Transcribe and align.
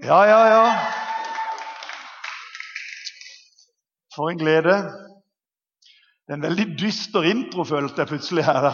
Ja, 0.00 0.24
ja, 0.24 0.46
ja. 0.48 0.78
For 4.14 4.30
en 4.30 4.38
glede. 4.38 4.76
Det 6.24 6.32
er 6.32 6.38
en 6.38 6.46
veldig 6.46 6.78
dyster 6.80 7.26
intro, 7.28 7.64
følte 7.64 8.00
jeg 8.00 8.08
plutselig 8.08 8.44
her. 8.46 8.70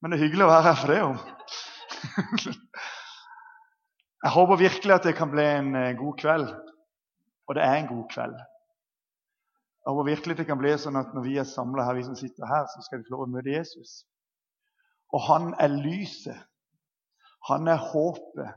Men 0.00 0.10
det 0.10 0.16
er 0.18 0.24
hyggelig 0.24 0.46
å 0.46 0.52
være 0.54 0.66
her 0.70 0.78
for 0.80 0.92
det 0.92 1.00
jo. 1.02 1.10
Jeg 4.22 4.30
håper 4.36 4.56
virkelig 4.62 4.94
at 4.94 5.04
det 5.04 5.16
kan 5.18 5.30
bli 5.32 5.44
en 5.44 5.74
eh, 5.76 5.96
god 5.98 6.14
kveld. 6.18 6.48
Og 7.50 7.54
det 7.58 7.62
er 7.66 7.76
en 7.76 7.90
god 7.90 8.04
kveld. 8.14 8.36
Jeg 9.82 9.90
håper 9.90 10.08
virkelig 10.08 10.36
det 10.38 10.46
kan 10.48 10.60
bli 10.62 10.72
sånn 10.78 10.96
at 10.96 11.12
når 11.12 11.26
vi 11.26 11.36
er 11.42 11.48
samla 11.48 11.84
her, 11.88 11.98
vi 11.98 12.06
som 12.06 12.16
sitter 12.16 12.46
her, 12.46 12.64
så 12.70 12.84
skal 12.86 13.02
vi 13.02 13.08
få 13.08 13.16
lov 13.16 13.26
å 13.26 13.32
møte 13.34 13.50
Jesus. 13.52 14.04
Og 15.12 15.20
han 15.28 15.52
er 15.60 15.72
lyset. 15.76 16.38
Han 17.48 17.68
er 17.68 17.80
håpet. 17.92 18.54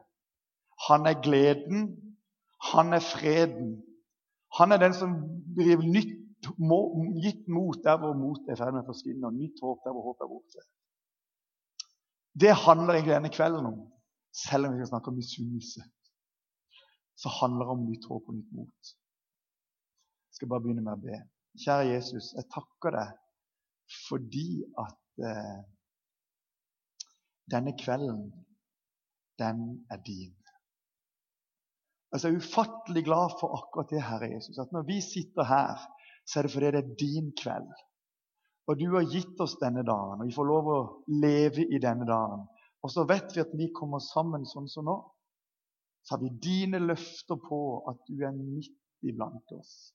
Han 0.88 1.08
er 1.10 1.22
gleden. 1.26 1.90
Han 2.72 2.94
er 2.94 3.04
freden. 3.04 3.82
Han 4.58 4.72
er 4.72 4.80
den 4.80 4.94
som 4.96 5.16
blir 5.56 5.82
nytt, 5.84 6.22
gitt 7.24 7.48
mot 7.50 7.80
der 7.84 7.98
hvor 8.00 8.14
mot 8.16 8.48
er 8.48 8.56
i 8.56 8.60
ferd 8.60 8.76
med 8.76 8.86
å 8.86 8.92
forsvinne, 8.92 9.28
og 9.28 9.36
nytt 9.36 9.60
håp 9.66 9.84
der 9.84 9.96
hvor 9.96 10.12
håp 10.12 10.24
er 10.24 10.32
borte. 10.32 10.64
Det 12.36 12.54
handler 12.66 12.96
egentlig 12.96 13.16
denne 13.16 13.32
kvelden 13.34 13.68
om, 13.72 13.80
selv 14.36 14.68
om 14.68 14.76
vi 14.76 14.84
skal 14.84 14.92
snakke 14.94 15.12
om 15.12 15.20
misunnelse. 15.20 15.84
Så 17.16 17.32
handler 17.40 17.66
det 17.66 17.76
om 17.76 17.86
nytt 17.88 18.08
håp 18.12 18.30
og 18.30 18.38
nytt 18.38 18.52
mot. 18.56 18.94
Jeg 20.30 20.40
skal 20.40 20.52
bare 20.52 20.66
begynne 20.66 20.84
med 20.84 20.98
å 20.98 21.04
be. 21.04 21.20
Kjære 21.64 21.92
Jesus, 21.94 22.34
jeg 22.36 22.48
takker 22.52 22.96
deg 22.98 23.14
fordi 24.08 24.50
at 24.82 25.24
eh, 25.30 25.60
denne 27.52 27.76
kvelden, 27.78 28.32
den 29.40 29.86
er 29.92 30.02
din. 30.06 30.36
Jeg 32.14 32.32
er 32.32 32.38
ufattelig 32.38 33.04
glad 33.04 33.34
for 33.40 33.58
akkurat 33.58 33.90
det, 33.92 34.04
Herre 34.04 34.30
Jesus. 34.32 34.58
At 34.58 34.72
når 34.72 34.86
vi 34.88 35.02
sitter 35.04 35.44
her, 35.44 35.82
så 36.26 36.40
er 36.40 36.44
det 36.44 36.52
fordi 36.52 36.72
det 36.72 36.84
er 36.84 36.96
din 37.00 37.32
kveld. 37.42 37.74
Og 38.68 38.80
du 38.80 38.88
har 38.96 39.10
gitt 39.12 39.42
oss 39.44 39.58
denne 39.62 39.84
dagen, 39.86 40.22
og 40.22 40.30
vi 40.30 40.34
får 40.34 40.48
lov 40.50 40.70
å 40.74 40.78
leve 41.22 41.68
i 41.68 41.82
denne 41.82 42.08
dagen. 42.08 42.48
Og 42.82 42.94
så 42.94 43.04
vet 43.10 43.36
vi 43.36 43.44
at 43.44 43.54
vi 43.58 43.68
kommer 43.76 44.02
sammen 44.02 44.46
sånn 44.48 44.70
som 44.72 44.88
nå. 44.88 44.96
Så 46.06 46.16
har 46.16 46.24
vi 46.24 46.32
dine 46.42 46.80
løfter 46.82 47.38
på 47.42 47.60
at 47.92 48.00
du 48.08 48.24
er 48.26 48.34
midt 48.38 48.74
iblant 49.06 49.54
oss. 49.58 49.92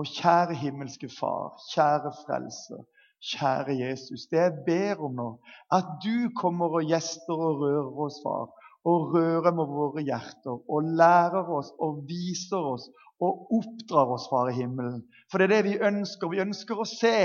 Og 0.00 0.08
kjære 0.10 0.56
himmelske 0.58 1.08
Far, 1.12 1.54
kjære 1.70 2.12
Frelser, 2.24 2.82
kjære 3.30 3.78
Jesus, 3.80 4.26
det 4.30 4.40
jeg 4.40 4.58
ber 4.66 5.00
om 5.06 5.16
nå, 5.16 5.30
at 5.72 5.96
du 6.04 6.30
kommer 6.40 6.78
og 6.80 6.86
gjester 6.88 7.34
og 7.34 7.64
rører 7.64 8.04
oss, 8.06 8.20
far 8.24 8.52
og 8.84 9.14
rører 9.14 9.54
med 9.56 9.70
våre 9.72 10.04
hjerter 10.04 10.58
og 10.68 10.92
lærer 10.98 11.48
oss 11.58 11.70
og 11.82 12.04
viser 12.08 12.60
oss 12.74 12.90
og 13.22 13.54
oppdrar 13.56 14.10
oss, 14.12 14.26
Far 14.28 14.50
i 14.50 14.56
himmelen. 14.58 15.04
For 15.30 15.40
det 15.40 15.46
er 15.46 15.54
det 15.54 15.64
vi 15.70 15.78
ønsker. 15.88 16.28
Vi 16.28 16.42
ønsker 16.42 16.80
å 16.80 16.86
se. 16.88 17.16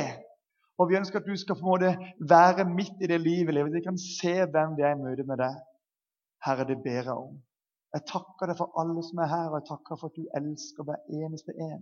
Og 0.79 0.87
vi 0.87 0.95
ønsker 0.99 1.19
at 1.19 1.27
du 1.27 1.35
skal 1.35 1.57
på 1.59 1.65
en 1.65 1.71
måte 1.73 2.13
være 2.29 2.63
midt 2.69 3.01
i 3.03 3.09
det 3.11 3.19
livet 3.19 3.57
vi. 3.57 3.65
Vi 3.73 3.83
kan 3.83 3.97
se 3.99 4.35
hvem 4.45 4.77
vi 4.77 4.85
er 4.85 4.95
i 4.95 5.01
møte 5.01 5.25
med 5.27 5.41
deg. 5.41 5.57
Herre, 6.45 6.67
det 6.69 6.79
ber 6.85 7.01
jeg 7.01 7.15
om. 7.15 7.35
Jeg 7.97 8.05
takker 8.07 8.51
deg 8.51 8.59
for 8.61 8.79
alle 8.79 9.03
som 9.03 9.19
er 9.19 9.31
her, 9.33 9.49
og 9.49 9.59
jeg 9.59 9.67
takker 9.73 9.99
for 9.99 10.13
at 10.13 10.19
du 10.21 10.29
elsker 10.39 10.87
hver 10.87 11.01
eneste 11.19 11.57
en. 11.57 11.81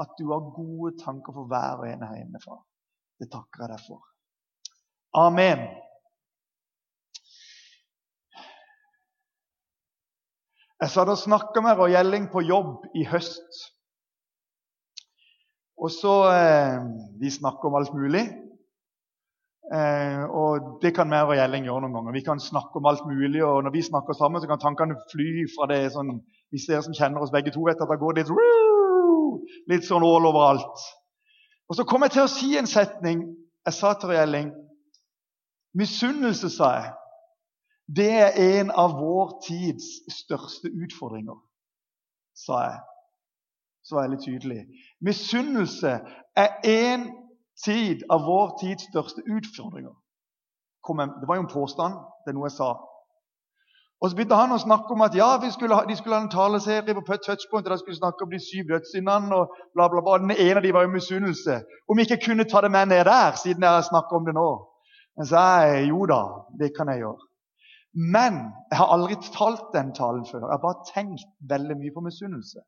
At 0.00 0.14
du 0.16 0.30
har 0.30 0.52
gode 0.56 0.94
tanker 1.02 1.36
for 1.36 1.50
hver 1.50 1.82
og 1.82 1.90
en 1.90 2.06
her 2.06 2.22
inne, 2.22 2.40
far. 2.40 2.62
Det 3.22 3.28
takker 3.30 3.62
jeg 3.62 3.70
deg 3.70 3.82
for. 3.86 4.02
Amen. 5.14 5.60
Jeg 10.82 10.90
satt 10.90 11.12
og 11.12 11.20
snakka 11.20 11.62
med 11.62 11.78
Roy 11.78 11.92
Gjelling 11.92 12.24
på 12.32 12.42
jobb 12.42 12.88
i 12.98 13.04
høst. 13.06 13.60
Og 15.78 15.92
så 15.94 16.14
eh, 16.32 16.80
Vi 17.22 17.30
snakker 17.30 17.70
om 17.70 17.76
alt 17.78 17.92
mulig. 17.94 18.24
Eh, 19.70 20.24
og 20.26 20.80
det 20.82 20.90
kan 20.96 21.14
vi 21.14 21.20
og 21.22 21.36
Gjelling 21.38 21.68
gjøre 21.68 21.84
noen 21.84 21.94
ganger. 22.00 22.16
Vi 22.18 22.24
kan 22.26 22.42
snakke 22.42 22.82
om 22.82 22.88
alt 22.90 23.04
mulig, 23.06 23.44
og 23.46 23.62
når 23.62 23.76
vi 23.76 23.84
snakker 23.86 24.18
sammen, 24.18 24.42
så 24.42 24.50
kan 24.50 24.64
tankene 24.64 24.98
fly 25.12 25.46
fra 25.54 25.70
det 25.70 25.84
sånn 25.94 26.16
Hvis 26.50 26.66
dere 26.68 26.82
som 26.84 26.98
kjenner 26.98 27.22
oss 27.22 27.30
begge 27.32 27.54
to, 27.54 27.62
vet 27.70 27.78
at 27.80 27.88
det 27.88 28.02
går 28.02 28.18
litt 28.18 28.34
litt 29.70 29.86
sånn 29.86 30.02
all 30.02 30.26
overalt. 30.26 30.82
Og 31.72 31.76
så 31.76 31.84
kom 31.88 32.02
jeg 32.04 32.12
til 32.12 32.26
å 32.26 32.28
si 32.28 32.50
en 32.60 32.66
setning. 32.68 33.22
Jeg 33.64 33.72
sa 33.72 33.94
til 33.96 34.10
Rielling, 34.12 34.50
Misunnelse, 35.72 36.50
sa 36.52 36.66
jeg. 36.76 36.90
Det 37.96 38.10
er 38.12 38.34
en 38.60 38.72
av 38.76 38.98
vår 38.98 39.30
tids 39.46 39.86
største 40.12 40.68
utfordringer, 40.68 41.38
sa 42.36 42.58
jeg. 42.66 42.82
Så 43.88 43.96
var 43.96 44.04
jeg 44.04 44.12
litt 44.12 44.26
tydelig. 44.26 44.58
Misunnelse 45.00 45.94
er 46.36 46.60
en 46.74 47.08
tid 47.64 48.04
av 48.12 48.28
vår 48.28 48.52
tids 48.60 48.84
største 48.92 49.24
utfordringer. 49.24 49.96
Det 50.84 51.28
var 51.30 51.40
jo 51.40 51.46
en 51.46 51.54
påstand. 51.56 51.96
Det 52.20 52.34
er 52.34 52.36
noe 52.36 52.50
jeg 52.50 52.58
sa. 52.58 52.68
Og 54.02 54.10
Så 54.10 54.16
begynte 54.16 54.34
han 54.34 54.50
å 54.50 54.58
snakke 54.58 54.90
om 54.96 55.04
at 55.06 55.14
ja, 55.14 55.28
skulle 55.54 55.76
ha, 55.78 55.84
de 55.86 55.94
skulle 55.96 56.16
ha 56.16 56.24
en 56.24 56.30
taleserie 56.30 56.94
på 56.94 57.18
Touchpoint. 57.22 57.66
og 57.66 57.70
De 57.70 57.78
skulle 57.78 58.00
snakke 58.00 58.26
om 58.26 58.32
de 58.34 58.40
syv 58.42 58.72
dødssyndene 58.72 59.36
og 59.36 59.52
bla, 59.74 59.86
bla, 59.92 60.02
bla. 60.02 60.16
Den 60.18 60.34
ene 60.34 60.58
av 60.58 60.66
dem 60.66 60.74
var 60.74 60.88
jo 60.88 60.96
misunnelse. 60.96 61.60
Om 61.86 62.00
jeg 62.00 62.10
ikke 62.10 62.24
kunne 62.26 62.48
ta 62.50 62.64
det 62.64 62.72
med 62.74 62.90
ned 62.90 63.04
der, 63.06 63.38
siden 63.38 63.62
jeg 63.62 63.84
snakker 63.90 64.18
om 64.18 64.26
det 64.26 64.34
nå. 64.34 64.48
Men 65.16 65.28
så 65.30 65.44
jeg 65.68 65.86
jo 65.92 66.02
da, 66.10 66.22
det 66.58 66.72
kan 66.74 66.90
jeg 66.90 67.04
gjøre. 67.04 67.28
Men 68.16 68.42
jeg 68.72 68.80
har 68.80 68.90
aldri 68.96 69.20
talt 69.38 69.70
den 69.76 69.94
talen 69.94 70.26
før. 70.26 70.48
Jeg 70.48 70.54
har 70.56 70.66
bare 70.66 70.86
tenkt 70.90 71.30
veldig 71.54 71.78
mye 71.78 71.94
på 71.94 72.02
misunnelse. 72.08 72.66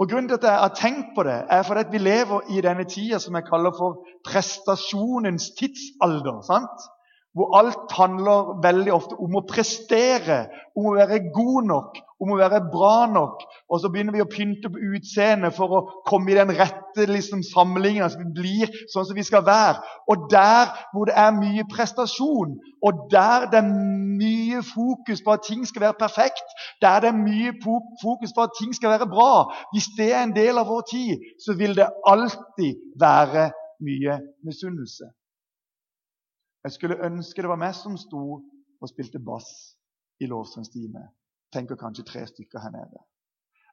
Og 0.00 0.08
Grunnen 0.10 0.28
til 0.28 0.40
at 0.40 0.48
jeg 0.48 0.62
har 0.66 0.76
tenkt 0.76 1.16
på 1.16 1.22
det, 1.22 1.38
er 1.48 1.62
fordi 1.62 1.80
at 1.80 1.92
vi 1.92 1.98
lever 1.98 2.52
i 2.56 2.60
denne 2.64 2.84
tida 2.84 3.18
som 3.20 3.34
jeg 3.36 3.48
kaller 3.48 3.72
for 3.76 4.04
prestasjonens 4.28 5.50
tidsalder. 5.60 6.40
sant? 6.44 6.88
Hvor 7.30 7.52
alt 7.54 7.92
handler 7.94 8.56
veldig 8.62 8.92
ofte 8.92 9.16
om 9.22 9.36
å 9.38 9.44
prestere, 9.46 10.48
om 10.74 10.88
å 10.90 10.94
være 10.96 11.20
god 11.30 11.68
nok, 11.68 11.98
om 12.20 12.32
å 12.34 12.38
være 12.40 12.58
bra 12.72 13.06
nok. 13.06 13.44
Og 13.70 13.78
så 13.80 13.90
begynner 13.92 14.16
vi 14.16 14.22
å 14.24 14.28
pynte 14.30 14.70
på 14.72 14.80
utseendet 14.96 15.54
for 15.54 15.76
å 15.76 15.82
komme 16.08 16.32
i 16.32 16.38
den 16.38 16.50
rette 16.58 17.06
liksom, 17.06 17.44
samlingen. 17.46 18.02
Altså 18.02 18.24
vi 18.24 18.32
blir 18.34 18.72
sånn 18.90 19.06
som 19.06 19.14
vi 19.14 19.24
skal 19.26 19.44
være. 19.46 19.78
Og 20.10 20.26
der 20.32 20.72
hvor 20.90 21.06
det 21.06 21.14
er 21.22 21.36
mye 21.36 21.68
prestasjon, 21.70 22.58
og 22.82 23.06
der 23.14 23.46
det 23.52 23.62
er 23.62 23.70
mye 23.70 24.64
fokus 24.66 25.22
på 25.22 25.36
at 25.36 25.46
ting 25.46 25.62
skal 25.70 25.86
være 25.86 26.00
perfekt, 26.02 26.58
der 26.82 26.98
det 27.04 27.12
er 27.12 27.22
mye 27.22 27.54
fokus 27.62 28.34
på 28.34 28.48
at 28.48 28.58
ting 28.58 28.74
skal 28.74 28.96
være 28.96 29.06
bra 29.10 29.46
Hvis 29.70 29.86
det 29.96 30.10
er 30.10 30.24
en 30.24 30.34
del 30.34 30.58
av 30.58 30.66
vår 30.66 30.82
tid, 30.90 31.30
så 31.38 31.54
vil 31.54 31.78
det 31.78 31.86
alltid 32.10 32.82
være 32.98 33.52
mye 33.86 34.18
misunnelse. 34.44 35.14
Jeg 36.64 36.72
skulle 36.72 37.00
ønske 37.06 37.42
det 37.42 37.48
var 37.48 37.60
meg 37.60 37.74
som 37.76 37.96
sto 37.98 38.24
og 38.80 38.88
spilte 38.88 39.20
bass 39.22 39.50
i 40.20 40.28
lovsangstime. 40.28 41.06
Tenker 41.52 41.78
kanskje 41.80 42.04
tre 42.06 42.26
stykker 42.28 42.60
her 42.62 42.74
nede. 42.74 43.04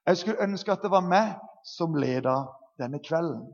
Jeg 0.08 0.18
skulle 0.18 0.44
ønske 0.44 0.72
at 0.72 0.84
det 0.84 0.92
var 0.92 1.04
meg 1.04 1.36
som 1.68 1.96
leda 2.00 2.38
denne 2.80 3.02
kvelden. 3.04 3.50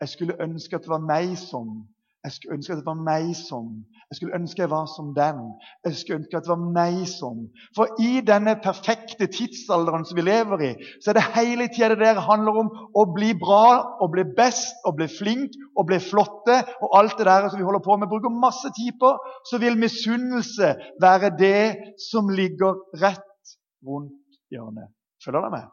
Jeg 0.00 0.08
skulle 0.08 0.38
ønske 0.40 0.76
at 0.76 0.86
det 0.86 0.92
var 0.92 1.04
meg 1.04 1.36
som 1.38 1.82
jeg 2.24 2.32
skulle 2.32 2.54
ønske 2.54 2.72
at 2.72 2.78
det 2.78 2.86
var 2.86 2.98
meg 3.02 3.32
som. 3.34 3.70
Jeg 4.10 4.16
skulle 4.16 4.36
ønske 4.38 4.62
jeg 4.62 4.70
var 4.70 4.86
som 4.86 5.08
den. 5.16 5.38
Jeg 5.84 5.96
skulle 5.98 6.18
ønske 6.20 6.36
at 6.38 6.44
det 6.46 6.52
var 6.52 6.60
meg 6.76 7.00
som. 7.10 7.40
For 7.74 7.98
i 7.98 8.20
denne 8.22 8.54
perfekte 8.62 9.26
tidsalderen 9.26 10.06
som 10.06 10.20
vi 10.20 10.24
lever 10.28 10.62
i, 10.68 10.70
så 11.02 11.10
er 11.10 11.18
det 11.18 11.24
hele 11.34 11.66
tida 11.72 11.88
det 11.96 11.98
der 12.04 12.22
handler 12.22 12.60
om 12.62 12.70
å 12.94 13.04
bli 13.16 13.32
bra, 13.42 13.98
å 13.98 14.10
bli 14.14 14.26
best, 14.38 14.78
å 14.86 14.94
bli 14.94 15.10
flink, 15.10 15.58
å 15.74 15.86
bli 15.88 15.98
flotte 15.98 16.60
og 16.78 16.96
alt 17.00 17.18
det 17.18 17.26
der 17.26 17.50
som 17.50 17.58
vi 17.58 17.66
holder 17.66 17.82
på 17.82 17.98
med. 17.98 18.10
Bruker 18.14 18.30
masse 18.46 18.70
tid 18.78 18.94
på, 19.02 19.16
så 19.50 19.58
vil 19.58 19.80
misunnelse 19.82 20.76
være 21.02 21.34
det 21.42 21.98
som 22.06 22.30
ligger 22.30 22.84
rett 23.02 23.56
rundt 23.82 24.42
hjørnet. 24.54 24.94
Følger 25.24 25.40
dere 25.42 25.56
med? 25.58 25.70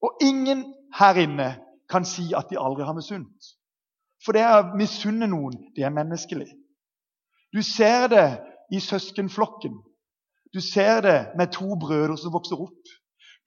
Og 0.00 0.24
ingen 0.24 0.64
her 0.96 1.20
inne 1.20 1.54
kan 1.92 2.08
si 2.08 2.30
at 2.36 2.48
de 2.48 2.56
aldri 2.56 2.88
har 2.88 2.96
misunt. 2.96 3.59
For 4.24 4.36
det 4.36 4.44
å 4.44 4.76
misunne 4.76 5.28
noen, 5.30 5.56
det 5.76 5.86
er 5.86 5.94
menneskelig. 5.94 6.50
Du 7.54 7.62
ser 7.66 8.08
det 8.12 8.26
i 8.72 8.80
søskenflokken. 8.80 9.74
Du 10.54 10.60
ser 10.60 11.00
det 11.06 11.18
med 11.38 11.52
to 11.54 11.76
brødre 11.80 12.18
som 12.18 12.34
vokser 12.34 12.60
opp. 12.60 12.96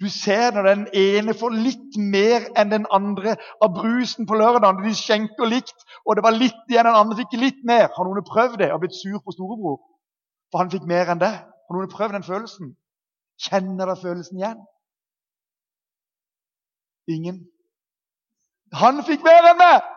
Du 0.02 0.10
ser 0.10 0.52
når 0.52 0.68
den 0.68 0.84
ene 0.98 1.36
får 1.38 1.54
litt 1.54 1.98
mer 2.00 2.48
enn 2.60 2.72
den 2.72 2.88
andre 2.92 3.36
av 3.62 3.76
brusen 3.76 4.28
på 4.28 4.36
lørdag. 4.40 4.82
De 4.84 4.94
skjenker 4.98 5.48
likt, 5.48 5.86
og 6.04 6.18
det 6.18 6.26
var 6.26 6.36
litt 6.36 6.60
igjen, 6.72 6.90
den 6.90 7.00
andre 7.00 7.20
fikk 7.22 7.38
litt 7.40 7.62
mer. 7.68 7.92
Har 7.94 8.08
noen 8.08 8.26
prøvd 8.28 8.58
det 8.64 8.72
og 8.74 8.82
blitt 8.84 8.98
sur 8.98 9.22
på 9.22 9.36
storebror? 9.36 9.80
For 10.52 10.64
han 10.64 10.74
fikk 10.74 10.88
mer 10.90 11.14
enn 11.14 11.22
det. 11.22 11.32
Har 11.38 11.78
noen 11.78 11.92
prøvd 11.92 12.18
den 12.18 12.28
følelsen? 12.28 12.74
Kjenner 13.46 13.86
dere 13.86 14.00
følelsen 14.02 14.42
igjen? 14.42 14.60
Ingen. 17.14 17.42
Han 18.80 19.04
fikk 19.06 19.24
mer 19.26 19.52
enn 19.54 19.62
meg! 19.62 19.92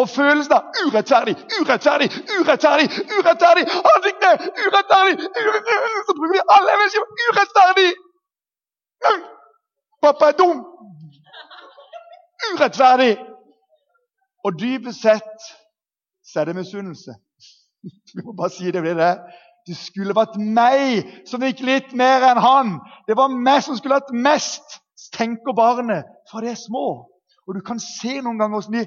Og 0.00 0.08
følelsen 0.08 0.52
av 0.56 0.62
urettferdig, 0.84 1.34
urettferdig, 1.60 2.08
urettferdig, 2.38 2.86
urettferdig 3.16 3.64
Ansiktet! 3.92 4.46
Urettferdig! 4.64 5.14
urettferdig. 5.40 5.98
Så 6.06 6.14
bruker 6.18 6.34
vi 6.36 6.42
alle 6.54 6.76
på 6.80 7.02
urettferdig! 7.26 7.90
Pappa 10.02 10.30
er 10.30 10.38
dum! 10.40 10.62
Urettferdig! 12.52 13.12
Og 14.44 14.56
dypest 14.60 15.04
sett 15.04 15.48
så 16.32 16.40
er 16.40 16.44
det 16.48 16.56
misunnelse. 16.56 17.14
Vi 18.14 18.24
må 18.24 18.32
bare 18.32 18.50
si 18.50 18.70
det. 18.70 18.82
det 18.82 18.96
er. 18.96 19.20
Det 19.66 19.76
skulle 19.78 20.16
vært 20.16 20.40
meg 20.40 21.04
som 21.28 21.42
gikk 21.44 21.60
litt 21.66 21.92
mer 21.94 22.24
enn 22.32 22.40
han. 22.42 22.72
Det 23.06 23.14
var 23.18 23.30
meg 23.30 23.60
som 23.62 23.76
skulle 23.78 24.00
hatt 24.00 24.10
mest, 24.10 24.80
tenker 25.14 25.54
barnet, 25.54 26.08
for 26.30 26.42
de 26.42 26.50
er 26.50 26.58
små. 26.58 27.04
Og 27.46 27.54
du 27.54 27.60
kan 27.66 27.78
se 27.82 28.16
noen 28.20 28.40
ganger 28.40 28.56
hvordan 28.56 28.80
de 28.80 28.86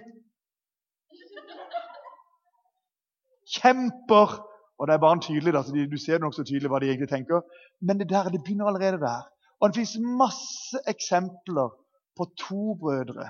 kjemper. 3.57 4.35
Og 4.75 4.87
det 4.87 4.93
er 4.95 5.03
bare 5.03 5.21
tydelig, 5.23 5.53
da, 5.55 5.63
så 5.63 5.71
Du 5.71 5.97
ser 6.01 6.19
nokså 6.19 6.43
tydelig 6.43 6.69
hva 6.71 6.81
de 6.83 6.89
egentlig 6.91 7.09
tenker. 7.09 7.41
Men 7.81 7.99
det 7.99 8.09
der, 8.09 8.29
det 8.29 8.43
begynner 8.43 8.67
allerede 8.67 8.99
der. 8.99 9.23
Og 9.61 9.69
det 9.69 9.79
fins 9.79 9.95
masse 10.19 10.81
eksempler 10.87 11.71
på 12.17 12.27
to 12.47 12.75
brødre 12.79 13.29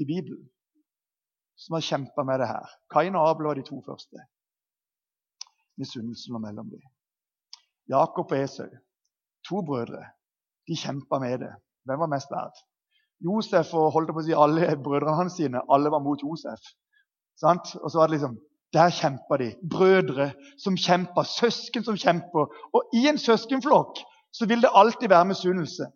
i 0.00 0.04
Bibelen 0.04 0.48
som 1.56 1.74
har 1.74 1.84
kjempa 1.84 2.24
med 2.24 2.40
det 2.40 2.48
her. 2.48 2.72
Kain 2.92 3.16
og 3.16 3.28
Abel 3.30 3.48
var 3.48 3.56
de 3.56 3.64
to 3.64 3.80
første. 3.86 4.24
Misunnelsen 5.80 6.34
var 6.34 6.42
mellom 6.44 6.68
dem. 6.70 6.82
Jakob 7.88 8.32
og 8.32 8.38
Esau, 8.38 8.68
to 9.48 9.62
brødre, 9.68 10.02
de 10.68 10.76
kjempa 10.76 11.18
med 11.22 11.38
det. 11.44 11.52
Hvem 11.84 12.02
var 12.02 12.12
mest 12.12 12.32
verd? 12.32 12.56
Josef 13.24 13.72
og 13.74 13.92
holdt 13.94 14.12
på 14.12 14.20
å 14.20 14.26
si 14.26 14.36
alle 14.36 14.74
brødrene 14.84 15.16
hans 15.16 15.38
sine, 15.38 15.62
alle 15.72 15.92
var 15.92 16.02
mot 16.04 16.20
Josef. 16.20 16.72
Sant? 17.40 17.72
Og 17.80 17.90
så 17.90 18.00
var 18.00 18.10
det 18.10 18.18
liksom 18.18 18.36
Der 18.76 18.92
kjempa 18.92 19.38
de. 19.40 19.50
Brødre 19.72 20.30
som 20.60 20.76
kjemper, 20.76 21.24
søsken 21.24 21.84
som 21.84 21.96
kjemper. 21.96 22.50
Og 22.76 22.96
i 22.98 23.06
en 23.08 23.18
søskenflokk 23.18 24.02
så 24.36 24.48
vil 24.50 24.60
det 24.64 24.74
alltid 24.74 25.08
være 25.08 25.30
misunnelse. 25.32 25.88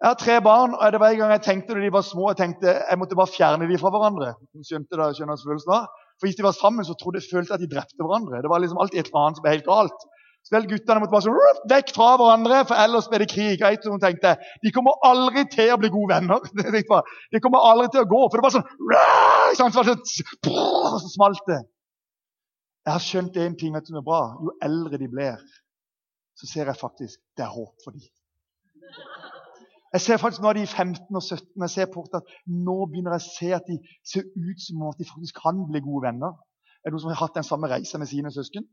Jeg 0.00 0.08
har 0.08 0.18
tre 0.18 0.36
barn, 0.42 0.74
og 0.74 0.92
det 0.92 1.00
var 1.02 1.10
en 1.10 1.18
gang 1.18 1.32
jeg 1.34 1.44
tenkte 1.46 1.74
da 1.74 1.80
de 1.82 1.94
var 1.94 2.04
små, 2.06 2.28
jeg 2.30 2.38
tenkte 2.38 2.74
jeg 2.74 2.98
måtte 2.98 3.18
bare 3.18 3.34
fjerne 3.34 3.66
dem 3.66 3.80
fra 3.82 3.90
hverandre. 3.94 4.34
Skjønte 4.66 4.98
det, 4.98 5.08
skjønner 5.18 5.40
følelsen 5.42 5.74
av. 5.74 5.88
For 6.18 6.26
Hvis 6.26 6.38
de 6.38 6.46
var 6.46 6.54
sammen, 6.58 6.86
så 6.86 6.94
trodde 6.98 7.18
jeg 7.22 7.30
følte 7.32 7.54
at 7.54 7.62
de 7.62 7.70
drepte 7.70 8.02
hverandre. 8.02 8.42
Det 8.42 8.50
var 8.50 8.62
liksom 8.62 8.78
alltid 8.82 9.00
et 9.00 9.10
eller 9.10 9.24
annet 9.24 9.38
som 9.38 9.46
ble 9.46 9.54
helt 9.56 9.70
galt. 9.70 10.06
Så 10.46 10.54
vel, 10.54 10.68
Guttene 10.70 11.02
måtte 11.02 11.14
bare 11.14 11.26
sånn, 11.26 11.62
vekk 11.70 11.90
fra 11.96 12.10
hverandre, 12.18 12.60
for 12.68 12.82
ellers 12.84 13.08
ble 13.10 13.20
det 13.22 13.30
krig. 13.30 13.62
Jeg 13.62 13.80
tenkte, 13.84 14.36
De 14.62 14.72
kommer 14.74 15.02
aldri 15.06 15.44
til 15.54 15.74
å 15.74 15.80
bli 15.82 15.90
gode 15.94 16.14
venner. 16.14 16.46
De 17.34 17.42
kommer 17.42 17.66
aldri 17.70 17.90
til 17.94 18.04
å 18.04 18.10
gå. 18.10 18.22
For 18.26 18.38
det 18.38 18.46
var 18.46 18.54
sånn 18.54 18.68
sånn, 19.58 19.74
så, 19.74 19.82
så 21.02 21.12
smalt 21.14 21.42
det. 21.50 21.60
Jeg 22.88 22.94
har 22.94 23.02
skjønt 23.04 23.34
én 23.36 23.56
ting 23.60 23.74
vet 23.76 23.84
du, 23.84 23.98
er 24.00 24.04
bra. 24.04 24.22
Jo 24.40 24.54
eldre 24.64 24.96
de 24.96 25.10
blir, 25.12 25.40
så 26.40 26.46
ser 26.48 26.70
jeg 26.70 26.80
faktisk 26.80 27.20
det 27.36 27.44
er 27.44 27.50
håp 27.52 27.82
for 27.84 27.92
dem. 27.92 28.06
Jeg 29.92 30.00
ser 30.00 30.20
faktisk 30.22 30.40
Nå 30.40 30.48
er 30.48 30.56
de 30.56 30.62
15 30.64 31.18
og 31.20 31.22
17. 31.22 31.64
Jeg 31.66 31.70
ser 31.74 31.90
på 31.92 32.06
at 32.16 32.32
Nå 32.48 32.76
begynner 32.88 33.12
jeg 33.18 33.24
å 33.26 33.26
se 33.26 33.50
at 33.58 33.68
de 33.68 33.76
ser 34.12 34.24
ut 34.24 34.64
som 34.64 34.86
at 34.88 35.02
de 35.02 35.08
faktisk 35.10 35.36
kan 35.42 35.60
bli 35.68 35.82
gode 35.84 36.06
venner. 36.06 36.32
Er 36.80 36.88
det 36.88 36.94
noen 36.96 37.04
som 37.04 37.12
har 37.12 37.20
hatt 37.26 37.36
den 37.36 37.48
samme 37.48 37.68
reisa 37.68 38.00
med 38.00 38.08
sine 38.08 38.32
søsken? 38.32 38.64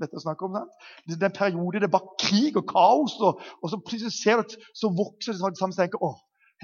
Dette 0.00 0.16
å 0.16 0.32
om, 0.48 0.56
sant? 0.56 0.88
En 1.12 1.36
periode 1.36 1.82
det 1.82 1.90
er 1.90 1.92
bare 1.92 2.16
krig 2.24 2.56
og 2.56 2.68
kaos, 2.72 3.18
og, 3.20 3.44
og 3.60 3.68
så 3.68 3.82
plutselig 3.84 4.14
ser 4.16 4.40
du 4.40 4.46
at 4.46 4.56
så 4.80 4.88
vokser 4.96 5.36
det 5.36 5.42
sammen 5.44 5.76
og 5.76 5.80
tenker 5.82 6.08
å, 6.08 6.14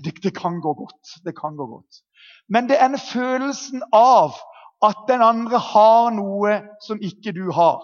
det, 0.00 0.16
det, 0.24 0.32
kan 0.40 0.56
gå 0.64 0.72
godt. 0.80 1.16
Det 1.26 1.36
kan 1.36 1.60
gå 1.60 1.68
godt. 1.68 2.00
Men 2.48 2.72
det 2.72 2.80
er 2.80 2.88
en 2.88 3.00
følelsen 3.12 3.84
av 3.92 4.40
at 4.86 5.04
den 5.08 5.22
andre 5.22 5.58
har 5.58 6.10
noe 6.14 6.56
som 6.84 7.00
ikke 7.02 7.32
du 7.36 7.50
har. 7.52 7.82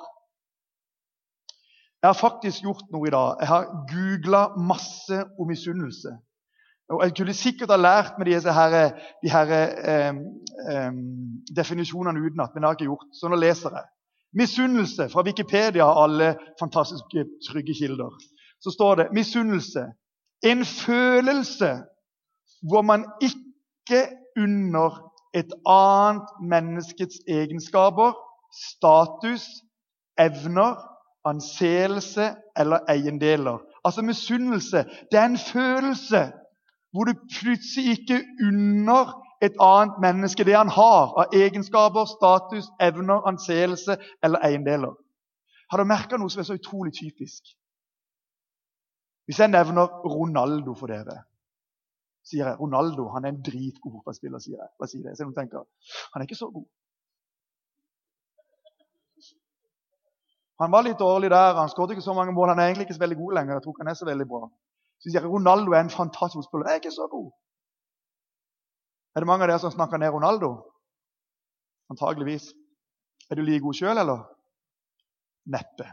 Jeg 2.01 2.09
har 2.09 2.17
faktisk 2.17 2.65
gjort 2.65 2.87
noe 2.93 3.09
i 3.09 3.13
dag. 3.13 3.41
Jeg 3.41 3.49
har 3.49 3.71
googla 3.91 4.43
masse 4.57 5.21
om 5.39 5.49
misunnelse. 5.49 6.15
Og 6.91 7.05
Jeg 7.05 7.15
kunne 7.17 7.35
sikkert 7.35 7.71
ha 7.71 7.77
lært 7.77 8.17
med 8.19 8.27
disse 8.27 8.53
her, 8.53 8.77
de 9.23 9.31
her, 9.31 9.51
eh, 9.53 10.15
eh, 10.71 10.93
definisjonene 11.57 12.19
utenat, 12.19 12.55
men 12.55 12.63
det 12.63 12.67
har 12.67 12.73
jeg 12.75 12.81
ikke 12.81 12.91
gjort. 12.91 13.11
Så 13.15 13.29
nå 13.29 13.37
leser 13.37 13.77
jeg. 13.77 13.85
Misunnelse 14.33 15.09
fra 15.13 15.23
Wikipedia 15.23 15.85
har 15.85 16.03
alle 16.03 16.35
fantastiske, 16.59 17.27
trygge 17.47 17.75
kilder. 17.75 18.11
Så 18.61 18.71
står 18.71 18.95
det 18.95 19.13
misunnelse. 19.13 19.85
En 20.43 20.65
følelse 20.65 21.71
hvor 22.69 22.83
man 22.83 23.05
ikke 23.23 24.01
unner 24.39 25.10
et 25.35 25.53
annet 25.67 26.29
menneskets 26.43 27.21
egenskaper, 27.29 28.15
status, 28.51 29.47
evner 30.19 30.77
anseelse 31.25 32.35
eller 32.57 32.79
eiendeler. 32.89 33.59
Altså 33.85 34.03
Misunnelse 34.03 34.85
det 35.13 35.19
er 35.19 35.25
en 35.25 35.39
følelse 35.39 36.33
hvor 36.93 37.05
du 37.05 37.15
plutselig 37.41 37.91
ikke 37.91 38.25
unner 38.47 39.15
et 39.43 39.55
annet 39.61 39.95
menneske 40.01 40.45
det 40.45 40.57
han 40.57 40.69
har 40.69 41.15
av 41.21 41.27
egenskaper, 41.33 42.05
status, 42.05 42.67
evner, 42.81 43.23
anseelse 43.29 43.97
eller 44.25 44.39
eiendeler. 44.45 44.95
Har 45.71 45.79
du 45.79 45.85
merka 45.87 46.19
noe 46.19 46.31
som 46.31 46.43
er 46.43 46.49
så 46.49 46.59
utrolig 46.59 46.93
typisk? 46.99 47.55
Hvis 49.25 49.39
jeg 49.39 49.53
nevner 49.53 49.87
Ronaldo 49.87 50.75
for 50.75 50.91
dere, 50.91 51.23
sier 52.31 52.47
jeg 52.47 52.59
Ronaldo 52.61 53.09
han 53.15 53.27
er 53.27 53.35
en 53.35 53.43
dritgod 53.47 53.99
fotballspiller. 53.99 54.43
sier 54.43 54.59
jeg. 54.61 54.71
Hva 54.79 54.89
sier 54.91 55.09
det? 55.09 55.17
Så 55.19 55.27
noen 55.27 55.37
tenker, 55.37 55.67
Han 56.13 56.23
er 56.23 56.29
ikke 56.29 56.39
så 56.39 56.51
god. 56.55 56.69
Han 60.61 60.73
var 60.73 60.85
litt 60.85 61.01
dårlig 61.01 61.31
der. 61.33 61.55
Han 61.57 61.71
skåret 61.73 61.95
ikke 61.95 62.05
så 62.05 62.15
mange 62.15 62.35
mål. 62.37 62.53
Han 62.53 62.61
er 62.61 62.71
egentlig 62.71 62.89
ikke 62.89 62.99
så 62.99 63.05
veldig 63.05 63.21
god 63.21 63.37
lenger. 63.39 63.55
Jeg 63.55 63.63
tror 63.65 63.75
ikke 63.75 63.85
han 63.85 63.93
er 63.93 64.01
så 64.01 64.09
veldig 64.09 64.27
bra. 64.29 64.43
Så 65.01 65.09
sier 65.09 65.23
jeg, 65.23 65.31
Ronaldo 65.33 65.73
er 65.73 65.87
en 65.87 65.95
fantastisk 65.95 66.49
spiller. 66.49 66.69
Jeg 66.69 66.77
er 66.77 66.83
ikke 66.83 66.99
så 66.99 67.07
god. 67.09 67.31
Er 69.17 69.25
det 69.25 69.29
mange 69.31 69.47
av 69.47 69.51
dere 69.51 69.63
som 69.63 69.73
snakker 69.73 69.99
ned 69.99 70.13
Ronaldo? 70.13 70.51
Antageligvis. 71.91 72.51
Er 73.31 73.41
du 73.41 73.43
like 73.43 73.65
god 73.65 73.79
sjøl, 73.79 73.99
eller? 73.99 74.21
Neppe. 75.49 75.89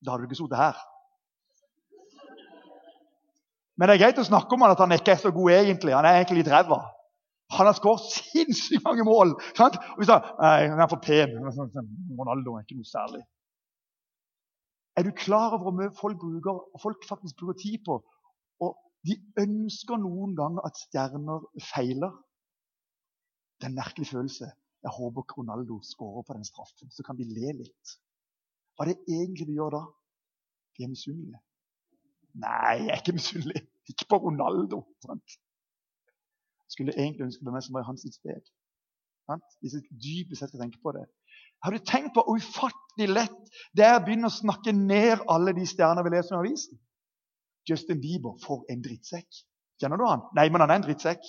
Da 0.00 0.14
hadde 0.14 0.24
du 0.24 0.30
ikke 0.30 0.40
sittet 0.40 0.58
her. 0.58 0.80
Men 3.80 3.88
det 3.88 3.94
er 3.96 4.02
greit 4.02 4.18
å 4.20 4.26
snakke 4.28 4.52
om 4.52 4.66
at 4.66 4.80
han 4.82 4.92
ikke 4.92 5.14
er 5.14 5.20
så 5.22 5.30
god 5.32 5.54
egentlig. 5.56 5.94
Han 5.96 6.04
er 6.04 6.18
egentlig 6.18 6.42
litt 6.42 6.52
ræva. 6.52 6.82
Han 7.56 7.66
har 7.66 7.74
skåret 7.74 8.12
sinnssykt 8.12 8.84
mange 8.84 9.06
mål. 9.08 9.32
Sant? 9.56 9.78
Og 9.94 10.02
vi 10.02 10.08
sa 10.10 10.20
nei, 10.38 10.68
han 10.68 10.82
er 10.84 10.90
for 10.90 11.00
pen. 11.02 11.32
Ronaldo 11.40 12.58
er 12.58 12.66
ikke 12.66 12.76
noe 12.76 12.90
særlig. 12.90 13.22
Er 15.00 15.06
du 15.06 15.10
klar 15.16 15.54
over 15.56 15.64
hvor 15.64 15.76
mye 15.78 15.94
folk, 15.96 16.20
bruker, 16.20 16.60
folk 16.82 17.08
faktisk 17.08 17.40
bruker 17.40 17.58
tid 17.62 17.80
på? 17.88 17.96
Og 18.60 18.76
de 19.08 19.16
ønsker 19.40 19.98
noen 20.02 20.36
ganger 20.36 20.68
at 20.68 20.78
stjerner 20.84 21.48
feiler. 21.72 22.12
Det 23.56 23.66
er 23.66 23.72
en 23.72 23.80
merkelig 23.80 24.10
følelse. 24.12 24.52
Jeg 24.84 24.96
håper 24.96 25.38
Ronaldo 25.38 25.80
skårer 25.84 26.24
på 26.28 26.36
den 26.36 26.44
straffen, 26.44 26.92
så 26.92 27.04
kan 27.04 27.16
vi 27.16 27.26
le 27.28 27.56
litt. 27.64 28.00
Hva 28.76 28.84
er 28.84 28.92
det 28.92 29.16
egentlig 29.16 29.48
vi 29.48 29.56
gjør 29.56 29.74
da? 29.76 29.86
Vi 30.76 30.84
er 30.84 30.92
misunnelige. 30.92 31.40
Nei, 32.38 32.86
jeg 32.86 32.92
er 32.94 33.02
ikke 33.02 33.16
misunnelig. 33.16 33.62
Ikke 33.90 34.06
på 34.10 34.20
Ronaldo. 34.26 34.84
Sant? 35.04 35.38
Skulle 36.70 36.94
egentlig 36.94 37.26
ønske 37.26 37.42
det 37.42 37.50
var 37.50 37.56
meg 37.58 37.64
som 37.66 37.76
var 37.76 37.86
i 37.86 37.90
hans 37.90 38.06
sted. 38.06 38.52
Sant? 39.30 39.56
Hvis 39.62 39.74
jeg 39.74 39.98
dypest 40.04 40.42
sett 40.42 40.52
skal 40.52 40.62
tenke 40.62 40.78
på 40.82 40.94
det. 40.94 41.06
Har 41.64 41.74
du 41.74 41.82
tenkt 41.84 42.14
på 42.14 42.24
ufattelig 42.30 43.08
lett 43.10 43.50
det 43.76 43.84
er 43.84 43.98
å 43.98 44.04
begynne 44.04 44.30
å 44.30 44.34
snakke 44.34 44.72
ned 44.76 45.26
alle 45.28 45.52
de 45.56 45.66
stjerner 45.68 46.06
vi 46.06 46.14
leser 46.14 46.36
i 46.36 46.40
avisen? 46.40 46.78
Justin 47.68 48.00
Bieber, 48.00 48.38
for 48.44 48.64
en 48.72 48.80
drittsekk. 48.82 49.42
Kjenner 49.80 50.00
du 50.00 50.06
han? 50.08 50.24
Nei, 50.36 50.48
men 50.48 50.64
han 50.64 50.72
er 50.72 50.80
en 50.80 50.86
drittsekk. 50.86 51.26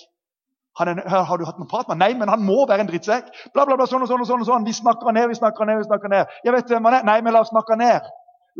Er, 0.80 0.94
har 1.04 1.36
du 1.36 1.44
hatt 1.44 1.58
noen 1.60 1.68
prat 1.68 1.90
med 1.90 2.00
Nei, 2.00 2.14
men 2.16 2.30
han 2.32 2.40
må 2.46 2.62
være 2.68 2.86
en 2.86 2.88
drittsekk. 2.88 3.28
Bla, 3.52 3.66
bla, 3.68 3.76
bla, 3.76 3.86
sånn 3.88 4.06
og 4.06 4.08
sånn 4.08 4.24
og 4.24 4.28
sånn. 4.30 4.44
og 4.44 4.48
sånn. 4.48 4.64
Vi 4.64 4.72
snakker 4.78 5.10
han 5.10 5.18
ned, 5.20 5.28
vi 5.28 5.36
snakker 5.36 5.64
han 5.64 5.72
ned. 5.74 5.82
vi 5.82 5.88
snakker 5.90 6.12
ned. 6.12 6.32
Jeg 6.46 6.54
vet 6.56 6.72
hvem 6.72 6.88
han 6.88 6.96
er. 6.98 7.06
Nei, 7.08 7.18
men 7.26 7.36
la 7.36 7.42
oss 7.44 7.52
snakke 7.52 7.76
han 7.76 7.84
ned. 7.84 8.08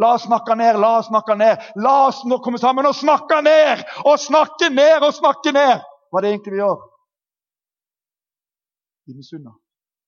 La 0.00 0.14
oss 0.16 0.24
snakke 0.24 0.56
ned, 0.56 0.78
la 0.80 0.98
oss 0.98 1.10
snakke 1.10 1.36
ned. 1.36 1.64
La 1.76 1.96
oss 2.06 2.22
nå 2.24 2.38
komme 2.44 2.60
sammen 2.60 2.86
og 2.88 2.96
snakke 2.96 3.42
ned! 3.44 3.82
Og 4.08 4.16
snakke 4.20 4.70
ned 4.72 5.04
og 5.04 5.12
snakke 5.14 5.52
ned! 5.52 5.82
Hva 6.08 6.20
er 6.20 6.24
det 6.24 6.30
egentlig 6.32 6.54
vi 6.54 6.62
gjør? 6.62 6.78
Vi 9.08 9.18
misunner. 9.18 9.58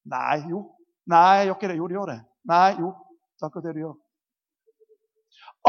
Nei, 0.09 0.39
jo, 0.49 0.63
Nei, 1.09 1.45
gjør 1.45 1.57
ikke 1.57 1.69
det. 1.69 1.77
Jo, 1.77 1.87
det 1.87 1.97
gjør 1.97 2.09
det. 2.09 2.19
Nei, 2.49 2.71
jo. 2.81 2.91
Det 3.35 3.43
er 3.43 3.49
akkurat 3.49 3.67
det 3.67 3.75
du 3.75 3.83
gjør. 3.83 3.93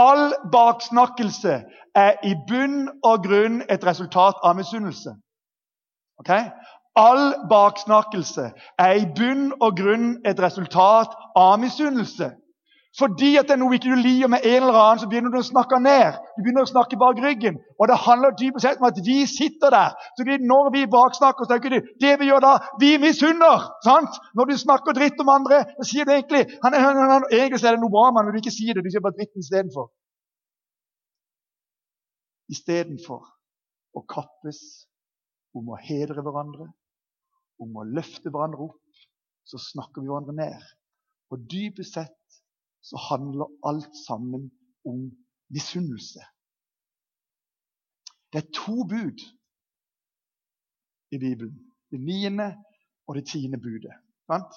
All 0.01 0.25
baksnakkelse 0.53 1.55
er 1.97 2.19
i 2.29 2.33
bunn 2.49 2.89
og 3.05 3.25
grunn 3.25 3.63
et 3.73 3.85
resultat 3.85 4.41
av 4.45 4.57
misunnelse. 4.57 5.15
Ok? 6.21 6.33
All 6.97 7.25
baksnakkelse 7.51 8.51
er 8.81 8.93
i 9.01 9.07
bunn 9.17 9.51
og 9.61 9.77
grunn 9.77 10.11
et 10.25 10.41
resultat 10.41 11.17
av 11.37 11.57
misunnelse. 11.61 12.31
Fordi 12.99 13.35
at 13.37 13.45
det 13.45 13.53
er 13.57 13.61
noe 13.61 13.77
ikke 13.77 13.93
du 13.93 14.01
liker 14.01 14.31
med 14.33 14.45
en 14.49 14.63
eller 14.63 14.77
annen, 14.81 15.01
så 15.03 15.09
begynner 15.11 15.33
du 15.33 15.37
å 15.43 15.45
snakke 15.45 15.77
ned. 15.85 16.17
Du 16.37 16.41
begynner 16.41 16.65
å 16.65 16.71
snakke 16.71 16.97
bak 17.01 17.19
ryggen. 17.21 17.59
Og 17.77 17.91
det 17.91 17.99
handler 18.07 18.33
dypest 18.39 18.65
sett 18.65 18.81
om 18.81 18.87
at 18.89 19.01
vi 19.05 19.17
sitter 19.29 19.75
der. 19.75 19.93
Så 20.17 20.25
Når 20.25 20.71
vi 20.73 20.87
baksnakker, 20.95 21.45
så 21.45 21.51
tenker 21.51 21.75
du 21.75 21.91
det 22.01 22.15
vi 22.21 22.31
gjør 22.31 22.41
da, 22.47 22.55
vi 22.81 22.95
misunner. 23.03 23.69
sant? 23.85 24.17
Når 24.33 24.49
du 24.49 24.57
snakker 24.57 24.97
dritt 24.97 25.21
om 25.21 25.29
andre, 25.29 25.59
så 25.77 25.89
sier 25.91 26.09
du 26.09 26.15
egentlig 26.15 26.47
han, 26.65 26.73
han, 26.73 27.03
han, 27.13 27.29
Egentlig 27.31 27.61
så 27.61 27.69
er 27.69 27.77
det 27.77 27.85
noe 27.85 27.93
bra, 27.93 28.09
men 28.17 28.33
du 28.33 28.41
ikke 28.41 28.55
sier 28.55 28.73
det. 28.73 28.85
Du 28.87 28.91
sier 28.91 29.05
bare 29.05 29.19
dritten 29.19 29.45
istedenfor. 29.45 29.93
Istedenfor 32.49 33.29
å 33.93 34.05
kappes 34.09 34.63
om 35.57 35.69
å 35.69 35.81
hedre 35.85 36.25
hverandre, 36.25 36.71
om 37.61 37.77
å 37.77 37.85
løfte 37.85 38.33
hverandre 38.33 38.71
opp, 38.71 39.05
så 39.45 39.61
snakker 39.61 40.01
vi 40.01 40.09
hverandre 40.09 40.37
ned. 40.37 40.65
Og 41.33 41.45
dypest 41.51 41.97
sett 41.97 42.17
så 42.89 42.97
handler 43.11 43.51
alt 43.69 43.95
sammen 44.07 44.51
om 44.87 45.11
misunnelse. 45.55 46.23
Det 48.33 48.39
er 48.43 48.53
to 48.55 48.85
bud 48.93 49.19
i 51.15 51.19
Bibelen. 51.19 51.59
Det 51.91 52.01
niende 52.01 52.49
og 53.07 53.17
det 53.17 53.27
tiende 53.31 53.59
budet. 53.59 53.95
Sant? 54.27 54.55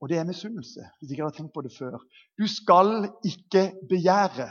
Og 0.00 0.08
det 0.08 0.18
er 0.18 0.24
misunnelse, 0.28 0.84
hvis 0.98 1.10
ikke 1.10 1.22
jeg 1.22 1.26
har 1.26 1.36
tenkt 1.36 1.54
på 1.54 1.64
det 1.66 1.74
før. 1.78 1.98
Du 2.38 2.46
skal 2.46 3.08
ikke 3.26 3.72
begjære. 3.88 4.48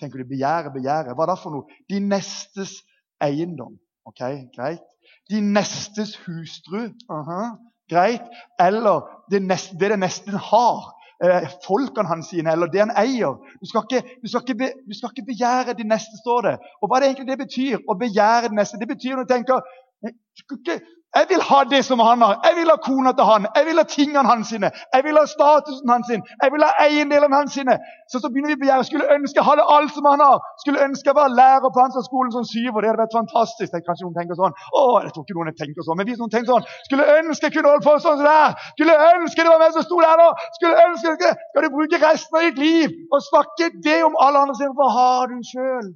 Tenker 0.00 0.18
du 0.18 0.28
begjære, 0.28 0.74
begjære? 0.74 1.14
Hva 1.16 1.26
da 1.30 1.38
for 1.38 1.54
noe? 1.54 1.78
De 1.88 2.00
nestes 2.02 2.82
eiendom. 3.22 3.78
Ok, 4.04 4.20
Greit. 4.56 4.84
De 5.30 5.40
nestes 5.40 6.16
hustru. 6.26 6.90
Uh 7.08 7.28
-huh. 7.28 7.54
Greit. 7.88 8.26
Eller 8.60 9.24
det, 9.30 9.42
neste, 9.42 9.78
det 9.78 9.90
det 9.90 9.98
nesten 9.98 10.34
har 10.34 11.01
eh, 11.24 11.48
folkene 11.66 12.08
hans 12.08 12.30
sine, 12.32 12.52
eller 12.52 12.70
det 12.72 12.82
han 12.84 12.94
eier. 13.02 13.38
Du 13.60 13.68
skal, 13.68 13.86
ikke, 13.86 14.18
du, 14.22 14.28
skal 14.28 14.58
be, 14.58 14.72
du 14.88 14.96
skal, 14.96 15.12
ikke, 15.14 15.28
begjære 15.32 15.76
de 15.78 15.86
neste, 15.88 16.18
står 16.22 16.48
det. 16.48 16.56
Og 16.80 16.88
hva 16.88 16.98
er 16.98 17.04
det 17.04 17.12
egentlig 17.12 17.30
det 17.30 17.40
betyr? 17.44 17.78
Å 17.86 17.98
begjære 17.98 18.50
de 18.52 18.60
neste? 18.60 18.80
Det 18.80 18.90
betyr 18.90 19.16
når 19.16 19.28
du 19.28 19.34
tenker 19.34 19.72
du 20.02 20.40
skal 20.40 20.58
ikke 20.58 20.80
jeg 21.16 21.26
vil 21.30 21.42
ha 21.50 21.58
det 21.72 21.82
som 21.84 21.98
han 22.08 22.22
har. 22.24 22.34
Jeg 22.46 22.54
vil 22.58 22.70
ha 22.72 22.76
kona 22.88 23.10
til 23.16 23.26
han. 23.30 23.46
Jeg 23.56 23.64
vil 23.68 23.80
ha 23.80 23.84
tingene 23.96 24.28
hans 24.32 24.48
sine. 24.52 24.68
Jeg 24.94 25.02
vil 25.06 25.16
ha 25.20 25.24
statusen 25.36 25.88
hans. 25.94 26.06
sin. 26.10 26.22
Jeg 26.42 26.48
vil 26.52 26.62
ha 26.66 26.70
eiendelene 26.84 27.36
hans. 27.40 27.52
sine. 27.56 27.74
Så 28.10 28.16
så 28.22 28.26
begynner 28.32 28.50
vi 28.52 28.56
å 28.58 28.62
begjære. 28.62 28.84
Skulle 28.88 29.10
ønske 29.16 29.36
jeg 29.40 29.46
hadde 29.50 29.64
alt 29.76 29.92
som 29.96 30.08
han 30.12 30.24
har. 30.26 30.38
Skulle 30.62 30.80
ønske 30.86 31.06
jeg 31.10 31.16
var 31.20 31.28
lærer 31.40 31.70
på 31.74 31.80
hans 31.84 31.98
skole 32.08 32.30
som 32.36 32.44
syver. 32.54 32.78
Det 32.80 32.88
hadde 32.90 33.04
vært 33.04 33.18
fantastisk. 33.20 33.68
Det 33.74 33.84
kanskje 33.88 34.06
noen 34.06 34.16
tenker 34.20 34.40
sånn. 34.40 34.56
Å, 34.80 34.82
jeg 35.04 35.12
tror 35.12 35.24
ikke 35.26 35.38
noen 35.38 35.60
tenker 35.60 35.82
sånn. 35.84 35.98
Men 36.00 36.08
hvis 36.08 36.20
noen 36.22 36.32
tenker 36.34 36.50
sånn. 36.54 36.66
Skulle 36.88 37.04
ønske 37.18 37.44
jeg 37.46 37.54
kunne 37.58 37.72
holde 37.72 37.84
på 37.88 37.96
sånn 38.06 38.16
som 38.16 38.26
det 38.28 38.36
her. 38.40 38.56
Skulle 38.72 38.96
ønske 39.12 39.44
det 39.44 39.52
var 39.52 39.62
meg 39.64 39.76
som 39.76 39.86
sto 39.88 40.00
der 40.00 40.16
nå. 40.24 40.28
Skulle 40.56 40.88
ønske 40.88 41.16
det. 41.26 41.34
Skal 41.52 41.68
du 41.68 41.70
bruke 41.76 42.02
resten 42.08 42.40
av 42.40 42.48
ditt 42.48 42.64
liv 42.64 42.88
og 43.12 43.20
snakke 43.28 43.72
det 43.84 44.00
om 44.08 44.16
alle 44.16 44.46
andre 44.46 44.56
sine? 44.56 44.72
Hva 44.80 44.88
har 44.96 45.28
du 45.28 45.38
sjøl? 45.44 45.92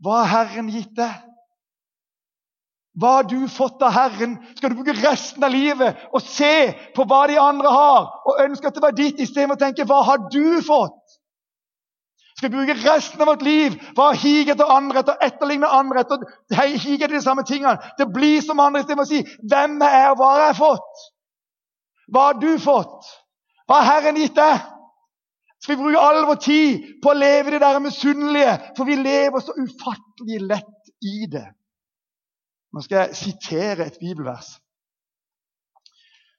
Hva 0.00 0.22
har 0.22 0.46
Herren 0.48 0.72
gitt 0.72 0.94
deg? 0.96 1.27
Hva 2.98 3.10
har 3.18 3.26
du 3.30 3.48
fått 3.48 3.82
av 3.82 3.92
Herren? 3.94 4.38
Skal 4.56 4.72
du 4.72 4.80
bruke 4.80 4.96
resten 4.98 5.44
av 5.46 5.52
livet 5.54 6.00
og 6.10 6.22
se 6.24 6.72
på 6.96 7.04
hva 7.06 7.26
de 7.30 7.36
andre 7.38 7.70
har, 7.70 8.08
og 8.26 8.40
ønske 8.42 8.66
at 8.66 8.74
det 8.74 8.82
var 8.82 8.96
ditt, 8.96 9.20
istedenfor 9.22 9.54
å 9.54 9.60
tenke 9.60 9.86
'Hva 9.86 10.02
har 10.02 10.24
du 10.32 10.62
fått?' 10.66 11.04
Skal 12.38 12.50
vi 12.50 12.56
bruke 12.56 12.74
resten 12.74 13.20
av 13.20 13.26
vårt 13.26 13.42
liv 13.42 13.74
på 13.94 14.02
å 14.02 14.14
hige 14.14 14.52
etter 14.54 14.70
andre, 14.70 15.00
etter 15.00 15.16
etterligne 15.26 15.66
andre, 15.66 16.00
etter 16.00 16.18
hige 16.54 17.04
etter 17.04 17.16
de 17.16 17.22
samme 17.22 17.42
tingene, 17.42 17.78
Det 17.98 18.06
blir 18.12 18.40
som 18.42 18.60
andre, 18.60 18.80
istedenfor 18.80 19.06
å 19.06 19.08
si 19.08 19.22
'Hvem 19.22 19.82
er 19.82 19.94
jeg, 20.02 20.16
hva 20.16 20.32
har 20.32 20.46
jeg 20.46 20.56
fått?' 20.56 21.06
Hva 22.08 22.20
har 22.26 22.34
du 22.40 22.58
fått? 22.58 23.04
Hva 23.68 23.82
har 23.82 24.00
Herren 24.00 24.16
gitt 24.16 24.34
deg? 24.34 24.60
Skal 25.60 25.76
vi 25.76 25.82
bruke 25.82 26.00
all 26.00 26.24
vår 26.24 26.38
tid 26.40 26.84
på 27.02 27.10
å 27.10 27.18
leve 27.18 27.50
det 27.50 27.60
der 27.60 27.78
misunnelige, 27.82 28.54
for 28.76 28.84
vi 28.84 28.96
lever 28.96 29.40
så 29.40 29.52
ufattelig 29.58 30.40
lett 30.46 30.92
i 31.02 31.26
det. 31.30 31.57
Nå 32.72 32.80
skal 32.84 32.96
jeg 32.96 33.16
sitere 33.16 33.86
et 33.86 34.00
bibelvers 34.00 34.56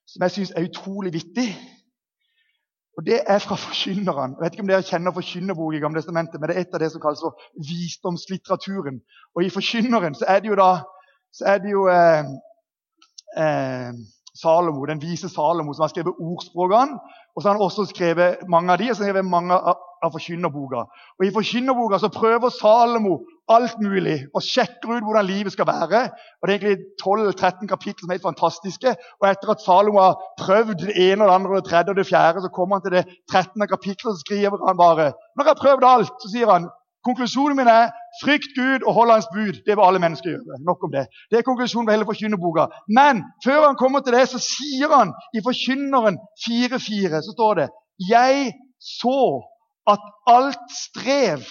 som 0.10 0.24
jeg 0.26 0.32
syns 0.32 0.52
er 0.56 0.66
utrolig 0.66 1.14
vittig. 1.14 1.50
Og 2.98 3.06
Det 3.06 3.22
er 3.28 3.40
fra 3.40 3.56
Forkynneren. 3.56 4.32
Jeg 4.32 4.44
vet 4.44 4.54
ikke 4.54 4.64
om 4.64 4.68
dere 4.68 4.84
kjenner 4.84 5.14
Forkynnerbok 5.16 5.74
i 5.74 5.82
Gamle 5.84 6.02
Testamentet, 6.02 6.40
men 6.40 6.50
det 6.50 6.56
er 6.58 6.62
et 6.62 6.74
av 6.74 6.82
det 6.82 6.92
som 6.92 7.02
kalles 7.02 7.22
for 7.24 7.38
visdomslitteraturen. 7.70 8.98
Og 9.36 9.44
I 9.44 9.52
Forkynneren 9.54 10.18
så 10.20 10.26
er 10.28 10.40
det 10.40 10.50
jo 10.50 10.58
da 10.60 10.72
så 11.38 11.46
er 11.46 11.58
det 11.64 11.72
jo 11.72 11.84
eh, 11.88 12.26
eh, 13.38 13.94
Salomo, 14.42 14.86
den 14.86 15.02
vise 15.02 15.30
Salomo 15.30 15.74
som 15.74 15.86
har 15.86 15.94
skrevet 15.94 16.18
ordspråkene. 16.20 17.00
Og 17.36 17.42
så 17.42 17.50
har 17.50 17.56
han 17.56 17.68
også 17.68 17.86
skrevet 17.86 18.48
mange 18.50 18.74
av 18.74 18.82
de, 18.82 18.90
og 18.90 18.96
så 18.96 19.04
har 19.04 19.08
han 19.08 19.14
skrevet 19.14 19.32
mange 19.32 19.54
av, 19.54 19.78
av 20.04 20.12
forkynnerboka. 20.16 20.86
Og 21.20 21.26
I 21.26 21.34
forkynnerboka 21.38 22.10
prøver 22.20 22.50
Salomo 22.50 23.20
alt 23.56 23.76
mulig 23.82 24.18
og 24.36 24.44
sjekker 24.46 24.92
ut 24.94 25.06
hvordan 25.06 25.26
livet 25.26 25.54
skal 25.56 25.68
være. 25.68 26.02
Og 26.40 26.44
Det 26.48 26.54
er 26.54 26.58
egentlig 26.58 26.86
12-13 27.04 27.72
kapitler 27.74 28.02
som 28.02 28.10
er 28.10 28.18
helt 28.18 28.30
fantastiske. 28.32 28.96
Og 29.20 29.30
etter 29.30 29.54
at 29.54 29.64
Salomo 29.66 30.02
har 30.08 30.20
prøvd 30.44 30.76
det 30.86 30.96
ene, 30.96 31.24
og 31.24 31.28
det 31.30 31.36
andre, 31.36 31.52
og 31.52 31.62
det 31.62 31.70
tredje 31.70 31.94
og 31.94 32.00
det 32.00 32.10
fjerde, 32.14 32.44
så 32.46 32.50
kommer 32.58 32.76
han 32.76 32.84
til 32.86 32.98
det 32.98 33.06
13. 33.32 33.68
kapitlet 33.74 34.12
og 34.14 34.22
skriver 34.26 34.68
han 34.68 34.84
bare 34.86 35.06
Når 35.36 35.44
jeg 35.44 35.54
har 35.54 35.64
prøvd 35.64 35.90
alt, 35.94 36.14
så 36.22 36.28
sier 36.34 36.54
han 36.56 36.70
Konklusjonen 37.08 37.56
min 37.56 37.70
er 37.72 37.92
frykt 38.24 38.52
Gud 38.60 38.84
og 38.88 38.94
hold 38.98 39.12
Hans 39.14 39.30
bud. 39.36 39.56
Det 39.66 39.76
vil 39.76 39.88
alle 39.88 40.02
mennesker 40.04 40.30
gjøre. 40.34 40.60
Nok 40.70 40.84
om 40.84 40.92
det. 40.92 41.06
Det 41.32 41.38
er 41.38 41.48
konklusjonen 41.48 41.88
på 41.88 41.96
hele 41.96 42.08
forkynnerboka. 42.10 42.66
Men 43.00 43.24
før 43.46 43.62
han 43.70 43.80
kommer 43.80 44.04
til 44.04 44.18
det, 44.18 44.26
så 44.34 44.40
sier 44.44 44.92
han 45.00 45.14
i 45.38 45.44
Forkynneren 45.46 46.20
4.4 46.44 47.24
så 47.26 47.32
står 47.38 47.54
det 47.62 47.68
Jeg 48.12 48.52
så 49.00 49.22
at 49.94 50.04
alt 50.28 50.66
strev 50.86 51.48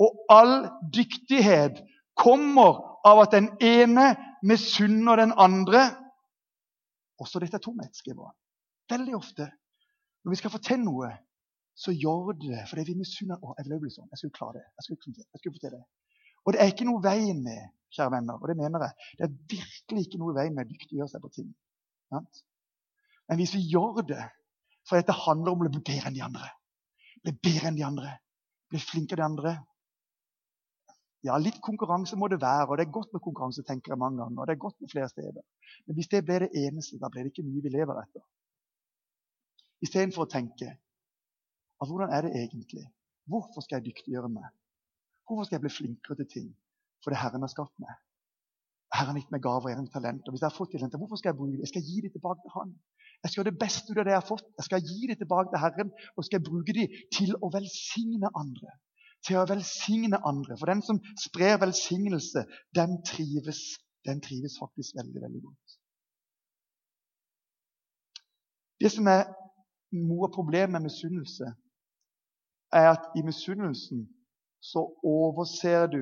og 0.00 0.24
all 0.32 0.54
dyktighet 0.94 1.80
kommer 2.16 2.80
av 3.06 3.22
at 3.24 3.34
den 3.36 3.50
ene 3.64 4.12
misunner 4.46 5.20
den 5.20 5.34
andre. 5.36 5.82
Også 7.20 7.40
dette 7.42 7.60
er 7.60 7.64
tomhet, 7.64 7.92
skriver 7.96 8.30
han. 8.30 8.36
Veldig 8.90 9.16
ofte 9.16 9.50
når 10.24 10.34
vi 10.34 10.38
skal 10.40 10.60
til 10.60 10.82
noe, 10.84 11.10
så 11.76 11.92
gjør 11.96 12.34
det 12.40 12.64
fordi 12.68 12.90
vi 12.90 12.98
misunner. 13.00 13.40
Å, 13.40 13.54
jeg 13.56 13.68
vil 13.68 13.80
bli 13.80 13.92
sånn. 13.92 14.08
Jeg 14.12 14.20
skulle 14.20 14.36
klare 14.36 14.58
det. 14.58 14.66
Jeg 14.76 14.86
skulle, 14.88 15.24
jeg 15.24 15.40
skulle 15.40 15.54
få 15.56 15.62
til 15.62 15.76
det. 15.76 15.84
Og 16.44 16.52
det 16.54 16.60
er 16.60 16.72
ikke 16.72 16.88
noe 16.88 17.02
vei 17.04 17.32
med, 17.36 17.72
kjære 17.94 18.12
venner, 18.14 18.36
og 18.38 18.48
det 18.48 18.56
mener 18.56 18.84
jeg, 18.84 19.08
det 19.18 19.26
er 19.26 19.32
virkelig 19.52 20.04
ikke 20.06 20.20
noe 20.20 20.34
vei 20.36 20.46
med 20.52 20.64
å 20.64 20.70
dyktiggjøre 20.70 21.12
seg 21.12 21.24
på 21.24 21.32
ting. 21.34 21.48
Sant? 22.12 22.44
Men 23.28 23.40
hvis 23.40 23.54
vi 23.56 23.64
gjør 23.70 24.00
det 24.08 24.22
for 24.88 24.98
dette 24.98 25.14
handler 25.14 25.52
om 25.52 25.64
å 25.64 25.68
bli 25.68 25.82
bedre 25.84 26.08
enn 26.08 26.16
de 26.16 26.22
andre, 26.24 26.48
bli 27.24 27.34
bedre 27.44 27.70
enn 27.70 27.76
de 27.76 27.84
andre, 27.86 28.14
bli 28.70 28.80
flinkere 28.82 29.26
enn 29.26 29.36
de 29.36 29.42
andre, 29.42 29.52
ja, 31.26 31.36
litt 31.36 31.58
konkurranse 31.64 32.16
må 32.16 32.28
det 32.32 32.40
være, 32.40 32.68
og 32.68 32.78
det 32.78 32.86
er 32.86 32.92
godt 32.96 33.12
med 33.12 33.22
konkurranse, 33.24 33.64
tenker 33.66 33.92
jeg 33.92 34.00
mange 34.00 34.22
ganger. 34.22 34.40
og 34.40 34.46
det 34.48 34.54
er 34.54 34.64
godt 34.66 34.80
med 34.80 34.92
flere 34.92 35.08
steder. 35.08 35.42
Men 35.86 35.96
hvis 35.98 36.08
det 36.12 36.24
ble 36.24 36.38
det 36.44 36.50
eneste, 36.56 36.98
da 37.02 37.10
ble 37.12 37.24
det 37.24 37.32
ikke 37.32 37.48
mye 37.48 37.64
vi 37.66 37.72
lever 37.74 38.00
etter. 38.02 38.24
Istedenfor 39.84 40.24
å 40.24 40.32
tenke 40.32 40.70
at 41.80 41.88
hvordan 41.88 42.12
er 42.12 42.26
det 42.26 42.32
egentlig? 42.36 42.84
Hvorfor 43.30 43.64
skal 43.64 43.80
jeg 43.80 43.90
dyktiggjøre 43.90 44.32
meg? 44.32 44.48
Hvorfor 45.28 45.46
skal 45.46 45.58
jeg 45.58 45.64
bli 45.66 45.76
flinkere 45.76 46.16
til 46.20 46.28
ting? 46.34 46.48
For 47.04 47.12
det 47.12 47.20
Herren 47.20 47.44
har 47.44 47.52
skapt 47.52 47.76
meg. 47.80 47.92
Herren 48.96 49.14
har 49.14 49.22
gitt 49.22 49.32
meg 49.32 49.44
gaver 49.44 49.70
og. 49.72 50.32
Hvis 50.32 50.42
jeg 50.42 50.50
har 50.50 50.56
fått 50.56 50.72
talenter, 50.74 50.98
hvorfor 50.98 51.20
skal 51.20 51.30
jeg 51.30 51.38
bruke 51.38 51.54
det? 51.54 51.62
Jeg 51.64 51.72
skal 51.72 51.86
gi 51.86 52.00
det 52.04 52.12
tilbake 52.16 52.42
til 52.44 52.54
Han. 52.56 52.72
Jeg 53.22 53.30
skal 53.30 53.40
gjøre 53.40 53.52
det 53.52 53.60
beste 53.60 53.92
ut 53.92 54.00
av 54.00 54.06
det 54.08 54.14
jeg 54.14 54.20
har 54.20 54.28
fått. 54.28 54.46
Jeg 54.58 54.66
skal 54.66 54.86
gi 54.88 55.08
det 55.08 55.18
tilbake 55.20 55.52
til 55.52 55.62
Herren, 55.62 55.92
og 56.16 56.26
skal 56.26 56.42
bruke 56.48 56.76
det 56.76 56.86
til 57.12 57.36
å 57.36 57.52
velsigne 57.52 58.32
andre 58.42 58.74
til 59.26 59.40
å 59.40 59.46
velsigne 59.48 60.20
andre. 60.26 60.56
For 60.58 60.70
den 60.70 60.82
som 60.84 61.00
sprer 61.20 61.60
velsignelse, 61.60 62.44
den 62.76 63.00
trives, 63.06 63.60
den 64.08 64.22
trives 64.24 64.56
faktisk 64.60 64.96
veldig, 65.00 65.22
veldig 65.26 65.42
godt. 65.44 65.76
Det 68.80 68.92
som 68.92 69.08
er 69.12 69.26
noe 69.92 70.28
av 70.28 70.34
problemet 70.34 70.72
med 70.72 70.88
misunnelse, 70.88 71.50
er 72.72 72.92
at 72.94 73.10
i 73.18 73.24
misunnelsen 73.26 74.06
så 74.62 74.84
overser 75.04 75.88
du 75.90 76.00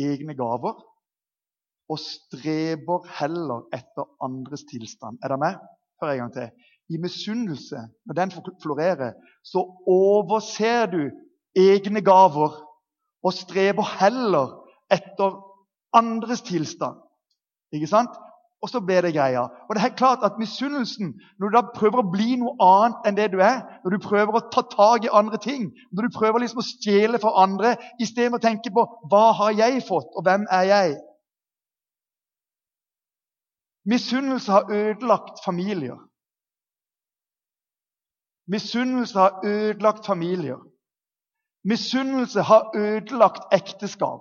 egne 0.00 0.34
gaver 0.38 0.78
og 1.90 1.98
streber 1.98 3.06
heller 3.18 3.66
etter 3.74 4.06
andres 4.24 4.64
tilstand. 4.70 5.18
Er 5.22 5.34
det 5.34 5.40
med? 5.42 5.58
Hør 6.00 6.12
en 6.12 6.22
gang 6.24 6.34
til. 6.34 6.68
I 6.90 6.98
misunnelse, 7.02 7.82
når 8.06 8.18
den 8.18 8.32
florerer, 8.62 9.12
så 9.46 9.62
overser 9.86 10.86
du 10.90 11.02
egne 11.56 12.02
gaver 12.04 12.56
og 13.22 13.36
streber 13.36 13.86
heller 14.00 14.56
etter 14.92 15.38
andres 15.96 16.42
tilstand. 16.46 16.98
Ikke 17.72 17.86
sant? 17.90 18.14
Og 18.60 18.68
så 18.68 18.80
ble 18.84 18.98
det 19.00 19.14
greia. 19.14 19.46
Og 19.68 19.76
det 19.76 19.82
er 19.82 19.96
klart 19.96 20.24
at 20.24 20.36
Misunnelsen, 20.38 21.14
når 21.38 21.48
du 21.48 21.54
da 21.56 21.62
prøver 21.74 22.02
å 22.02 22.10
bli 22.12 22.34
noe 22.36 22.52
annet 22.60 23.06
enn 23.08 23.16
det 23.16 23.30
du 23.32 23.38
er, 23.40 23.62
når 23.84 23.96
du 23.96 24.04
prøver 24.04 24.36
å 24.36 24.42
ta 24.52 24.64
tak 24.68 25.06
i 25.06 25.12
andre 25.20 25.40
ting, 25.40 25.70
når 25.96 26.08
du 26.08 26.18
prøver 26.18 26.42
liksom 26.42 26.60
å 26.60 26.66
stjele 26.66 27.20
for 27.22 27.40
andre 27.40 27.76
istedenfor 28.02 28.36
å 28.36 28.44
tenke 28.44 28.72
på 28.74 28.84
hva 29.08 29.30
har 29.38 29.56
jeg 29.56 29.80
fått, 29.88 30.12
og 30.12 30.26
hvem 30.28 30.44
er 30.52 30.66
jeg? 30.68 30.98
Misunnelse 33.88 34.52
har 34.52 34.68
ødelagt 34.68 35.40
familier. 35.44 35.96
Misunnelse 38.46 39.18
har 39.18 39.40
ødelagt 39.46 40.06
familier. 40.06 40.60
Misunnelse 41.64 42.42
har 42.42 42.72
ødelagt 42.76 43.42
ekteskap. 43.52 44.20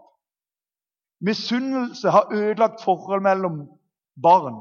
Misunnelse 1.22 2.10
har 2.10 2.28
ødelagt 2.34 2.84
forhold 2.84 3.22
mellom 3.22 3.70
barn. 4.22 4.56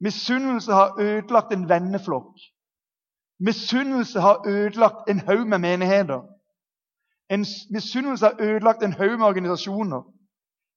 Misunnelse 0.00 0.72
har 0.72 1.00
ødelagt 1.00 1.52
en 1.52 1.68
venneflokk. 1.68 2.38
Misunnelse 3.40 4.20
har 4.20 4.42
ødelagt 4.46 5.10
en 5.10 5.20
haug 5.20 5.46
med 5.46 5.58
menigheter. 5.58 6.20
En 7.30 7.46
misunnelse 7.70 8.24
har 8.26 8.36
ødelagt 8.40 8.82
en 8.82 8.92
haug 8.92 9.18
med 9.18 9.26
organisasjoner. 9.26 10.02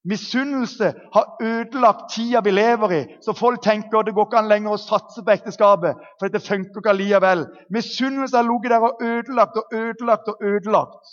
Misunnelse 0.03 0.93
har 1.13 1.25
ødelagt 1.41 2.09
tida 2.15 2.41
vi 2.41 2.51
lever 2.51 2.91
i, 2.91 3.01
så 3.21 3.33
folk 3.37 3.61
tenker 3.61 4.01
det 4.01 4.15
går 4.15 4.25
ikke 4.25 4.39
an 4.39 4.49
lenger 4.49 4.73
å 4.73 4.81
satse 4.81 5.21
på 5.21 5.33
ekteskapet. 5.35 5.95
for 6.19 6.27
det 6.27 6.41
funker 6.41 6.81
ikke 6.81 6.89
allikevel. 6.89 7.45
Misunnelse 7.69 8.37
har 8.37 8.47
ligget 8.49 8.71
der 8.71 8.87
og 8.87 8.97
ødelagt 9.01 9.57
og 9.57 9.65
ødelagt 9.73 10.27
og 10.27 10.37
ødelagt. 10.41 11.05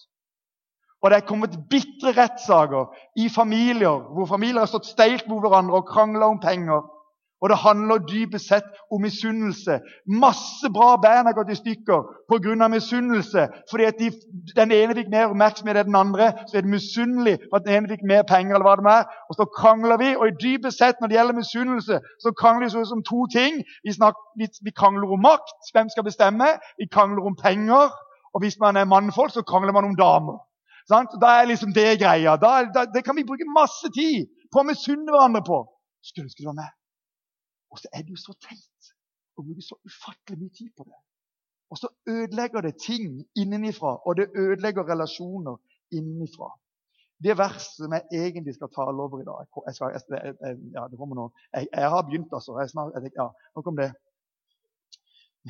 Og 1.02 1.10
det 1.10 1.16
er 1.16 1.28
kommet 1.28 1.58
bitre 1.70 2.14
rettssaker 2.16 2.88
i 3.16 3.28
familier 3.28 4.08
hvor 4.14 4.26
familier 4.26 4.64
har 4.64 4.70
stått 4.70 4.88
steilt 4.88 5.28
mot 5.28 5.40
hverandre 5.44 5.78
og 5.78 5.86
krangla 5.86 6.26
om 6.26 6.40
penger. 6.40 6.82
Og 7.40 7.50
det 7.50 7.58
handler 7.58 7.98
dypest 7.98 8.48
sett 8.48 8.66
om 8.90 9.02
misunnelse. 9.02 9.78
Masse 10.06 10.70
bra 10.74 10.96
band 11.02 11.28
har 11.28 11.36
gått 11.38 11.52
i 11.54 11.58
stykker 11.58 12.00
pga. 12.30 12.68
misunnelse. 12.68 13.48
Fordi 13.70 13.84
at 13.84 13.98
de, 13.98 14.10
den 14.56 14.72
ene 14.72 14.96
fikk 14.98 15.10
mer 15.12 15.30
oppmerksomhet 15.30 15.78
enn 15.78 15.90
den 15.90 16.00
andre. 16.00 16.32
Så 16.48 16.56
er 16.56 16.66
det 16.66 16.74
misunnelig 16.74 17.36
for 17.50 17.60
at 17.60 17.66
den 17.66 17.76
ene 17.76 17.92
fikk 17.92 18.02
mer 18.02 18.22
penger. 18.22 18.54
eller 18.54 18.66
hva 18.66 18.76
det 18.80 18.94
er. 18.94 19.04
Og 19.28 19.38
så 19.38 19.46
krangler 19.58 19.96
vi. 20.02 20.10
Og 20.16 20.26
i 20.28 20.38
dypest 20.42 20.78
sett 20.78 20.98
når 21.00 21.08
det 21.08 21.18
gjelder 21.18 21.38
misunnelse, 21.38 22.00
så 22.22 22.34
krangler 22.40 22.74
vi 22.74 22.84
om 22.96 23.04
to 23.12 23.20
ting. 23.38 23.62
Vi, 23.86 23.92
snakker, 23.92 24.22
vi, 24.38 24.50
vi, 24.66 24.70
krangler 24.80 25.06
om 25.06 25.22
makt. 25.22 25.58
Hvem 25.72 25.88
skal 25.94 26.08
bestemme? 26.10 26.48
Vi 26.78 26.90
krangler 26.90 27.22
om 27.22 27.38
penger. 27.42 27.94
Og 28.34 28.42
hvis 28.42 28.58
man 28.60 28.76
er 28.76 28.84
mannfolk, 28.84 29.32
så 29.32 29.42
krangler 29.42 29.72
man 29.72 29.84
om 29.84 29.96
damer. 29.96 30.42
Sant? 30.90 31.14
Da 31.22 31.38
er 31.38 31.50
liksom 31.52 31.72
det 31.76 32.00
greia. 32.02 32.36
Da, 32.36 32.50
da, 32.74 32.84
det 32.94 33.04
kan 33.04 33.16
vi 33.16 33.28
bruke 33.28 33.46
masse 33.60 33.88
tid 33.94 34.26
på 34.52 34.62
å 34.62 34.68
misunne 34.68 35.12
hverandre 35.12 35.44
på. 35.46 35.62
Skulle, 36.02 36.32
du 36.38 36.48
være 36.48 36.60
med? 36.62 36.77
Og 37.70 37.78
så 37.78 37.90
er 37.92 38.04
det 38.04 38.14
jo 38.14 38.20
så 38.20 38.34
teit 38.42 38.92
å 39.38 39.44
bruke 39.44 39.64
så 39.64 39.76
ufattelig 39.86 40.40
mye 40.40 40.54
tid 40.56 40.70
på 40.76 40.86
det. 40.88 40.96
Og 41.68 41.80
så 41.80 41.90
ødelegger 42.08 42.64
det 42.64 42.78
ting 42.80 43.20
innenifra, 43.36 43.98
og 44.06 44.16
det 44.16 44.30
ødelegger 44.36 44.88
relasjoner 44.88 45.58
innenifra. 45.92 46.48
Det 47.24 47.34
verset 47.38 47.82
som 47.82 47.94
jeg 47.96 48.24
egentlig 48.24 48.54
skal 48.54 48.70
tale 48.70 49.02
over 49.02 49.20
i 49.20 49.26
dag 49.26 49.46
jeg, 49.66 49.74
skal, 49.74 49.90
jeg, 49.92 50.34
jeg, 50.38 50.58
ja. 50.74 50.84
Jeg, 51.56 51.88
har 51.90 52.04
begynt, 52.06 52.32
altså. 52.32 52.54
Snart, 52.70 52.94
ja, 53.16 53.26
Nok 53.56 53.66
om 53.72 53.76
det. 53.80 53.88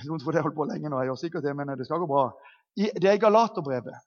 Noen 0.07 0.23
tror 0.23 0.33
det 0.33 0.43
holdt 0.47 0.57
på 0.57 0.67
lenge 0.69 0.89
nå, 0.89 1.01
jeg 1.03 1.11
gjør 1.11 1.21
sikkert 1.21 1.45
det, 1.45 1.55
men 1.59 1.75
det 1.77 1.87
skal 1.87 2.01
gå 2.01 2.09
bra. 2.09 2.31
I, 2.79 2.89
det 3.03 3.11
er 3.11 3.21
Galaterbrevet. 3.21 4.01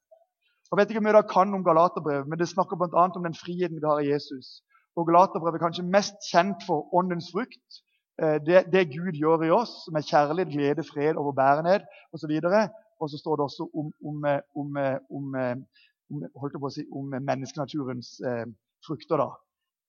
Jeg 0.72 0.80
vet 0.80 0.92
ikke 0.92 1.04
om 1.04 1.10
dere 1.10 1.24
kan 1.28 1.54
om 1.54 1.64
Galaterbrevet, 1.68 2.28
men 2.32 2.40
det 2.40 2.50
snakker 2.50 2.80
bl.a. 2.80 3.06
om 3.06 3.28
den 3.28 3.38
friheten 3.38 3.78
vi 3.78 3.88
har 3.88 4.02
i 4.02 4.10
Jesus. 4.10 4.62
Og 4.96 5.08
Galaterbrevet 5.10 5.60
er 5.60 5.66
kanskje 5.68 5.88
mest 5.88 6.18
kjent 6.32 6.64
for 6.66 6.88
åndens 6.98 7.30
frukt, 7.34 7.82
Eh, 7.91 7.91
det, 8.20 8.66
det, 8.74 8.90
Gud 8.92 9.16
gjør 9.18 9.46
i 9.48 9.54
oss, 9.56 9.88
med 9.94 10.06
kjærlighet, 10.06 10.52
glede, 10.54 10.84
fred, 10.84 11.16
overbærenhet 11.16 11.86
osv. 12.14 12.34
Og 13.02 13.10
så 13.10 13.18
står 13.18 13.36
det 13.36 13.44
også 13.44 13.70
om, 13.74 13.88
om, 14.10 14.26
om, 14.62 14.76
om, 15.16 16.70
si, 16.70 16.84
om 16.94 17.16
menneskenaturens 17.30 18.20
eh, 18.20 18.46
frukter. 18.86 19.18
da. 19.24 19.30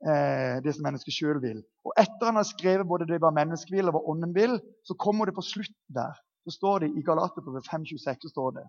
Eh, 0.02 0.57
det 0.64 0.75
som 0.75 0.83
mennesket 0.83 1.14
sjøl 1.14 1.38
vil. 1.43 1.61
Og 1.87 1.93
etter 2.00 2.26
han 2.26 2.38
har 2.41 2.47
skrevet 2.49 2.88
både 2.91 3.07
det 3.07 3.21
hva 3.23 3.31
mennesket 3.35 3.71
vil 3.76 3.87
og 3.87 3.95
hva 3.95 4.05
ånden 4.11 4.33
vil, 4.35 4.57
så 4.83 4.97
kommer 4.99 5.29
det 5.31 5.37
på 5.37 5.45
slutten 5.47 5.95
der. 5.95 6.17
Så 6.43 6.57
står 6.57 6.83
det 6.83 6.88
I 6.99 7.05
Galaterbrevet 7.07 7.69
5,26 7.71 8.25
så 8.25 8.31
står 8.33 8.57
det 8.57 8.64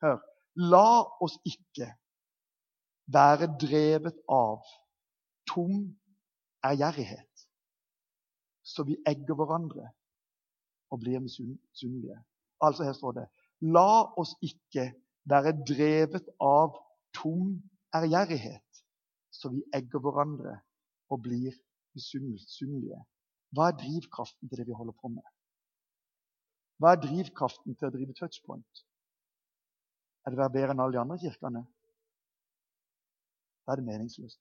Hør. 0.00 0.22
La 0.72 1.02
oss 1.20 1.36
ikke 1.44 1.90
være 3.12 3.50
drevet 3.60 4.16
av 4.32 4.64
tom 5.50 5.82
ærgjerrighet 6.64 7.29
så 8.70 8.84
vi 8.86 8.96
egger 9.08 9.38
hverandre 9.38 9.88
og 10.90 11.00
blir 11.02 11.22
misunnelige. 11.22 12.18
Altså 12.60 12.86
her 12.86 12.94
står 12.96 13.16
det 13.18 13.26
La 13.74 14.12
oss 14.20 14.36
ikke 14.46 14.86
være 15.28 15.52
drevet 15.68 16.30
av 16.40 16.78
tom 17.16 17.58
ærgjerrighet, 17.94 18.82
så 19.30 19.50
vi 19.52 19.62
egger 19.76 20.02
hverandre 20.04 20.54
og 21.10 21.22
blir 21.26 21.56
misunnelige. 21.94 23.02
Hva 23.50 23.68
er 23.68 23.78
drivkraften 23.82 24.48
til 24.48 24.62
det 24.62 24.66
vi 24.68 24.78
holder 24.78 24.96
på 25.02 25.10
med? 25.12 25.26
Hva 26.80 26.94
er 26.94 27.02
drivkraften 27.02 27.76
til 27.76 27.90
å 27.90 27.94
drive 27.94 28.14
touchpoint? 28.16 28.84
Er 30.24 30.32
det 30.32 30.38
å 30.38 30.42
være 30.44 30.54
bedre 30.54 30.76
enn 30.76 30.82
alle 30.84 30.96
de 30.96 31.02
andre 31.02 31.18
kirkene? 31.20 31.64
Da 33.66 33.74
er 33.74 33.80
det 33.80 33.88
meningsløst. 33.88 34.40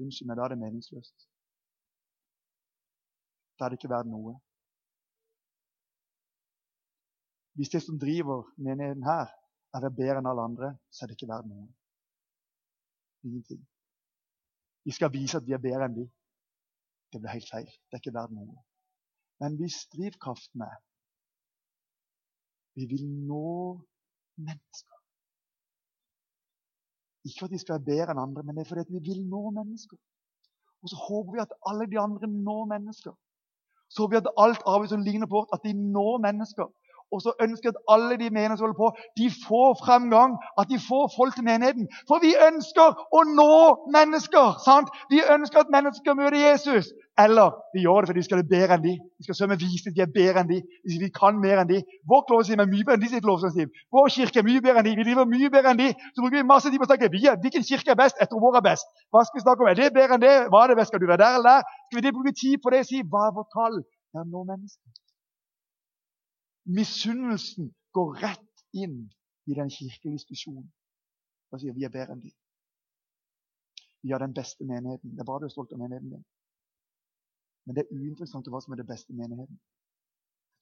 Unnskyld 0.00 0.30
meg, 0.30 0.40
da 0.40 0.46
er 0.46 0.54
det 0.54 0.62
meningsløst. 0.64 1.28
Da 3.60 3.66
er 3.66 3.74
det 3.74 3.76
ikke 3.82 3.92
verdt 3.92 4.08
noe. 4.08 4.38
Hvis 7.60 7.68
det 7.74 7.82
som 7.84 7.98
driver 8.00 8.46
menigheten 8.56 9.04
her, 9.04 9.28
er 9.76 9.84
det 9.84 9.90
bedre 9.98 10.22
enn 10.22 10.28
alle 10.30 10.46
andre, 10.48 10.70
så 10.88 11.04
er 11.04 11.10
det 11.10 11.18
ikke 11.18 11.28
verdt 11.28 11.50
noe. 11.50 11.66
Ingenting. 13.28 13.60
Vi 14.88 14.96
skal 14.96 15.12
vise 15.12 15.36
at 15.36 15.44
vi 15.44 15.52
er 15.52 15.60
bedre 15.60 15.90
enn 15.90 15.98
de. 15.98 16.06
Det 17.12 17.20
blir 17.20 17.36
helt 17.36 17.52
feil. 17.52 17.68
Det 17.68 17.98
er 17.98 18.02
ikke 18.02 18.16
verdt 18.16 18.32
noe. 18.32 18.56
Men 19.44 19.60
hvis 19.60 19.82
drivkraften 19.92 20.64
er 20.64 20.80
vi 22.78 22.86
vil 22.86 23.06
nå 23.28 23.76
mennesker 24.40 24.98
Ikke 27.28 27.44
at 27.44 27.52
de 27.52 27.58
skal 27.60 27.76
være 27.76 27.88
bedre 27.88 28.14
enn 28.14 28.22
andre, 28.22 28.44
men 28.46 28.56
det 28.56 28.62
er 28.64 28.68
fordi 28.70 28.94
vi 28.94 29.00
vil 29.10 29.26
nå 29.28 29.40
mennesker. 29.52 29.98
Og 30.80 30.88
så 30.88 30.96
håper 30.96 31.34
vi 31.34 31.42
at 31.42 31.52
alle 31.68 31.84
de 31.90 31.98
andre 32.00 32.30
når 32.30 32.70
mennesker 32.70 33.12
så 33.90 34.06
vi 34.10 34.16
at 34.16 34.28
alt 34.38 34.62
arbeid 34.66 34.88
som 34.92 35.02
ligner 35.02 35.26
på 35.26 35.42
at 35.52 35.60
de 35.64 35.72
når 35.92 36.18
mennesker. 36.26 36.70
Og 37.12 37.22
så 37.24 37.32
ønsker 37.44 37.72
at 37.72 37.82
alle 37.94 38.14
de 38.20 38.30
menighetene 38.30 38.58
som 38.58 38.66
holder 38.66 38.80
på, 38.84 38.90
de 39.20 39.26
får 39.46 39.70
fremgang. 39.84 40.36
At 40.60 40.66
de 40.72 40.78
får 40.88 41.04
folk 41.18 41.34
til 41.34 41.46
menigheten. 41.50 41.88
For 42.08 42.22
vi 42.24 42.32
ønsker 42.48 42.88
å 43.18 43.20
nå 43.40 43.54
mennesker. 43.96 44.46
sant? 44.66 44.88
Vi 45.12 45.18
ønsker 45.34 45.64
at 45.64 45.72
mennesker 45.74 46.04
skal 46.04 46.18
møte 46.20 46.42
Jesus. 46.48 46.92
Eller 47.24 47.48
vi 47.74 47.82
gjør 47.84 48.00
det 48.00 48.08
fordi 48.08 48.22
vi 48.22 48.28
skal 48.28 48.40
være 48.40 48.52
bedre 48.54 48.76
enn 48.76 48.84
de. 48.86 48.94
Vi 49.18 49.26
skal 49.26 49.36
sømme 49.38 49.58
vise 49.60 49.90
at 49.90 49.96
vi 49.96 50.04
er 50.04 50.12
bedre 50.18 50.44
enn 50.44 50.52
de. 50.52 50.60
Vi 51.02 51.10
kan 51.20 51.40
mer 51.44 51.62
enn 51.62 51.70
de. 51.72 51.80
Vår 52.10 52.22
lovsang 52.32 52.62
er 52.62 52.70
mye 52.70 52.86
bedre 52.86 52.98
enn 52.98 53.04
de 53.04 53.10
sitt 53.12 53.26
lovsangsteam. 53.30 53.74
Vår 53.96 54.08
kirke 54.16 54.40
er 54.40 54.46
mye 54.46 54.62
bedre 54.64 54.80
enn 54.80 54.88
de. 54.88 54.94
Vi 55.00 55.08
driver 55.08 55.28
mye 55.34 55.50
bedre 55.56 55.74
enn 55.74 55.82
de. 55.82 55.90
Så 56.14 56.22
bruker 56.22 56.38
vi 56.38 56.46
masse 56.52 56.70
tid 56.70 56.80
på 56.80 56.88
å 56.88 56.90
snakke 56.92 57.10
er, 57.10 57.36
hvilken 57.42 57.66
kirke 57.66 57.94
er 57.96 58.00
best. 58.02 58.22
Jeg 58.22 58.30
tror 58.30 58.44
vår 58.46 58.60
er 58.62 58.66
best. 58.70 58.88
Hva 59.10 59.26
skal 59.26 59.40
vi 59.40 59.44
snakke 59.44 59.66
om? 59.66 59.72
Er 59.72 59.80
det 59.82 59.92
bedre 59.98 60.16
enn 60.16 60.24
det? 60.24 60.36
Hva 60.54 60.64
er 60.64 60.72
det 60.72 60.80
best? 60.80 60.94
Skal 60.94 61.02
du 61.02 61.10
være 61.10 61.24
der 61.24 61.40
eller 61.40 61.58
der? 61.58 61.76
Skal 61.90 62.06
vi 62.06 62.16
bruke 62.16 62.36
tid 62.44 62.56
på 62.62 62.72
det 62.72 62.84
og 62.86 62.90
si 62.92 63.02
hva 63.02 63.26
er 63.28 63.36
vårt 63.36 63.52
kall? 63.58 63.82
Det 63.82 64.22
er 64.22 64.30
nå 64.30 64.46
mennesker. 64.46 64.99
Misunnelsen 66.64 67.74
går 67.96 68.14
rett 68.22 68.64
inn 68.72 69.08
i 69.46 69.56
den 69.56 69.70
kirkelige 69.72 70.18
diskusjonen. 70.18 70.68
Da 71.50 71.58
sier 71.58 71.74
vi 71.74 71.86
er 71.86 71.92
bedre 71.94 72.14
enn 72.14 72.22
de. 72.22 72.32
Vi 74.02 74.12
har 74.12 74.22
den 74.22 74.34
beste 74.36 74.64
menigheten. 74.64 75.14
Det 75.14 75.24
er 75.24 75.28
bra 75.28 75.38
du 75.40 75.48
er 75.48 75.52
stolt 75.52 75.72
av 75.74 75.80
menigheten 75.80 76.14
din. 76.14 76.24
Men 77.66 77.76
det 77.76 77.84
er 77.84 77.96
uinteressant 77.96 78.48
hva 78.48 78.60
som 78.62 78.74
er 78.74 78.80
det 78.80 78.88
beste 78.88 79.16
menigheten. 79.16 79.58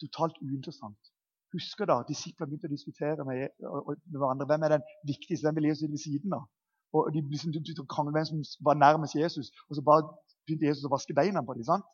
Totalt 0.03 0.39
uinteressant. 0.43 1.13
Husker 1.55 1.89
da 1.89 2.03
disiplene 2.09 2.51
begynte 2.51 2.69
å 2.69 2.75
diskutere 2.75 3.25
med, 3.25 3.55
med 3.59 4.19
hverandre 4.19 4.49
hvem 4.51 4.67
er 4.67 4.75
den 4.77 4.89
viktigste, 5.09 5.47
hvem 5.47 5.61
vil 5.61 5.71
Jesus 5.71 5.89
ved 5.89 6.03
siden 6.03 6.35
av? 6.37 6.49
Og 6.97 7.09
De 7.13 7.23
liksom, 7.23 7.87
kranglet 7.89 8.17
hvem 8.17 8.45
som 8.45 8.67
var 8.67 8.77
nærmest 8.81 9.17
Jesus, 9.17 9.53
og 9.69 9.77
så 9.77 9.85
bare 9.85 10.09
begynte 10.47 10.69
Jesus 10.69 10.89
å 10.89 10.93
vaske 10.93 11.17
beina 11.17 11.43
på 11.45 11.57
dem. 11.57 11.85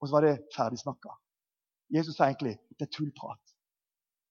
Og 0.00 0.08
så 0.08 0.16
var 0.16 0.26
det 0.26 0.34
ferdig 0.56 0.80
snakka. 0.80 1.12
Jesus 1.94 2.16
sa 2.16 2.30
egentlig 2.30 2.56
det 2.78 2.88
er 2.88 2.92
tullprat. 2.92 3.42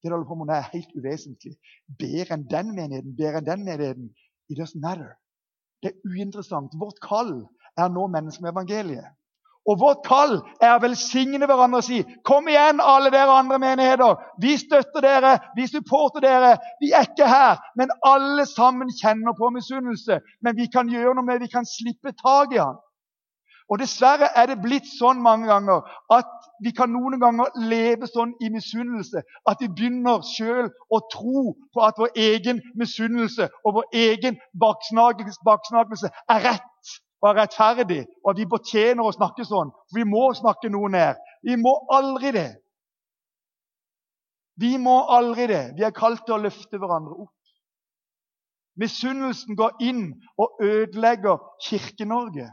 Det 0.03 0.11
du 0.11 0.15
holder 0.15 0.29
på 0.29 0.37
med 0.37 0.49
nå, 0.49 0.53
er 0.53 0.71
helt 0.73 0.91
uvesentlig. 0.93 1.55
Bedre 1.99 2.35
enn 2.37 2.47
den 2.49 2.73
menigheten, 2.77 3.15
bedre 3.17 3.41
enn 3.41 3.47
den 3.47 3.63
menigheten. 3.65 4.09
It 4.49 4.59
doesn't 4.59 4.81
matter. 4.83 5.15
Det 5.81 5.91
er 5.91 6.09
uinteressant. 6.09 6.75
Vårt 6.77 6.99
kall 7.01 7.47
er 7.77 7.89
nå 7.89 8.05
mennesker 8.13 8.45
med 8.45 8.53
evangeliet. 8.53 9.07
Og 9.65 9.79
vårt 9.81 10.03
kall 10.05 10.35
er 10.61 10.75
å 10.75 10.81
velsigne 10.83 11.41
hverandre 11.41 11.79
og 11.81 11.85
si 11.87 12.03
Kom 12.27 12.45
igjen, 12.51 12.81
alle 12.81 13.09
dere 13.13 13.33
andre 13.33 13.57
menigheter. 13.61 14.19
Vi 14.41 14.53
støtter 14.61 15.01
dere, 15.01 15.31
vi 15.57 15.65
supporter 15.69 16.21
dere. 16.21 16.51
Vi 16.81 16.91
er 16.93 17.07
ikke 17.09 17.29
her, 17.29 17.57
men 17.79 17.93
alle 18.05 18.45
sammen 18.45 18.93
kjenner 18.93 19.33
på 19.37 19.49
misunnelse. 19.55 20.19
Men 20.45 20.57
vi 20.59 20.69
kan 20.69 20.91
gjøre 20.91 21.15
noe 21.17 21.25
med 21.25 21.41
Vi 21.41 21.49
kan 21.49 21.65
slippe 21.65 22.13
tak 22.21 22.53
i 22.53 22.61
han. 22.61 22.77
Og 23.69 23.79
Dessverre 23.81 24.29
er 24.37 24.45
det 24.51 24.59
blitt 24.61 24.85
sånn 24.85 25.23
mange 25.25 25.47
ganger 25.49 25.87
at 26.13 26.29
vi 26.63 26.71
kan 26.75 26.91
noen 26.93 27.17
ganger 27.19 27.55
leve 27.57 28.07
sånn 28.07 28.35
i 28.45 28.51
misunnelse 28.53 29.23
at 29.49 29.61
vi 29.63 29.71
begynner 29.71 30.21
sjøl 30.27 30.69
å 30.69 30.99
tro 31.11 31.47
på 31.73 31.81
at 31.85 31.97
vår 31.97 32.13
egen 32.27 32.61
misunnelse 32.77 33.49
og 33.65 33.79
vår 33.79 33.97
egen 34.05 34.37
baksnakelse 34.61 36.13
er 36.29 36.45
rett 36.45 36.93
og 37.23 37.31
er 37.31 37.39
rettferdig, 37.41 38.03
og 38.21 38.35
at 38.35 38.37
vi 38.37 38.45
fortjener 38.49 39.01
å 39.01 39.13
snakke 39.15 39.45
sånn. 39.47 39.71
For 39.89 39.97
vi 39.97 40.03
må 40.05 40.27
snakke 40.37 40.69
noe 40.69 40.91
ned. 40.93 41.21
Vi 41.41 41.55
må 41.57 41.73
aldri 41.89 42.31
det. 42.35 42.49
Vi 44.61 44.75
må 44.77 44.99
aldri 45.09 45.47
det. 45.49 45.63
Vi 45.79 45.87
er 45.87 45.95
kalt 45.95 46.21
til 46.27 46.37
å 46.37 46.43
løfte 46.43 46.77
hverandre 46.77 47.15
opp. 47.25 47.33
Misunnelsen 48.77 49.57
går 49.57 49.81
inn 49.87 50.03
og 50.37 50.61
ødelegger 50.61 51.41
Kirke-Norge. 51.65 52.51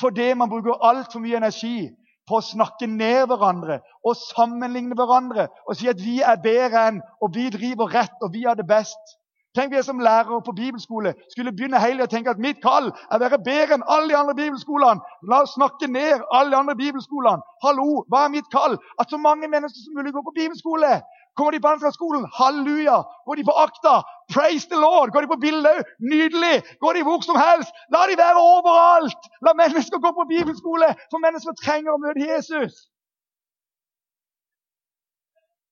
Fordi 0.00 0.34
man 0.34 0.50
bruker 0.50 0.80
altfor 0.84 1.20
mye 1.20 1.36
energi 1.36 1.90
på 2.28 2.38
å 2.38 2.44
snakke 2.44 2.86
ned 2.86 3.26
hverandre 3.30 3.80
og 4.06 4.18
sammenligne 4.18 4.96
hverandre 4.98 5.48
og 5.66 5.76
si 5.76 5.90
at 5.90 6.00
vi 6.00 6.20
er 6.22 6.38
bedre 6.42 6.86
enn, 6.88 7.02
og 7.20 7.34
vi 7.34 7.48
driver 7.50 7.90
rett 7.92 8.22
og 8.22 8.32
vi 8.32 8.46
har 8.46 8.56
det 8.58 8.68
best. 8.68 9.18
Tenk 9.52 9.74
vi 9.74 9.82
som 9.84 10.00
lærere 10.00 10.40
på 10.46 10.54
bibelskole 10.56 11.12
skulle 11.28 11.52
begynne 11.52 11.80
hele 11.80 12.06
å 12.06 12.08
tenke 12.08 12.32
at 12.32 12.40
mitt 12.40 12.62
kall 12.62 12.88
er 12.88 13.18
å 13.18 13.20
være 13.20 13.38
bedre 13.44 13.76
enn 13.76 13.84
alle 13.84 14.08
de 14.08 14.16
andre 14.16 14.34
bibelskolene. 14.38 15.02
La 15.28 15.42
oss 15.44 15.52
snakke 15.58 15.90
ned 15.92 16.22
alle 16.32 16.54
de 16.54 16.56
andre 16.56 16.76
bibelskolene. 16.78 17.44
Hallo, 17.64 18.06
hva 18.08 18.24
er 18.24 18.32
mitt 18.32 18.48
kall? 18.54 18.78
At 18.96 19.12
så 19.12 19.20
mange 19.20 19.50
mennesker 19.52 19.84
som 19.84 19.98
mulig 19.98 20.14
går 20.16 20.24
på 20.24 20.38
bibelskole. 20.38 20.94
Kommer 21.36 21.52
de 21.52 21.60
på 21.60 21.68
Ansgarskolen? 21.68 22.24
Halleluja! 22.38 22.96
Går 23.28 23.40
de 23.40 23.44
på 23.44 23.58
Akta? 23.60 23.98
Praise 24.34 24.66
the 24.72 24.80
Lord! 24.80 25.12
Går 25.12 25.20
de 25.20 25.32
på 25.32 25.40
Billhaug? 25.44 25.84
Nydelig! 26.12 26.56
Går 26.80 26.92
de 26.96 27.02
hvor 27.06 27.20
som 27.26 27.36
helst? 27.36 27.70
La 27.94 28.06
de 28.10 28.16
være 28.22 28.40
overalt! 28.54 29.22
La 29.46 29.52
mennesker 29.62 29.98
gå 30.04 30.12
på 30.18 30.28
bibelskole, 30.32 30.88
for 31.10 31.24
mennesker 31.24 31.56
trenger 31.64 31.92
å 31.94 32.02
møte 32.04 32.26
Jesus. 32.32 32.74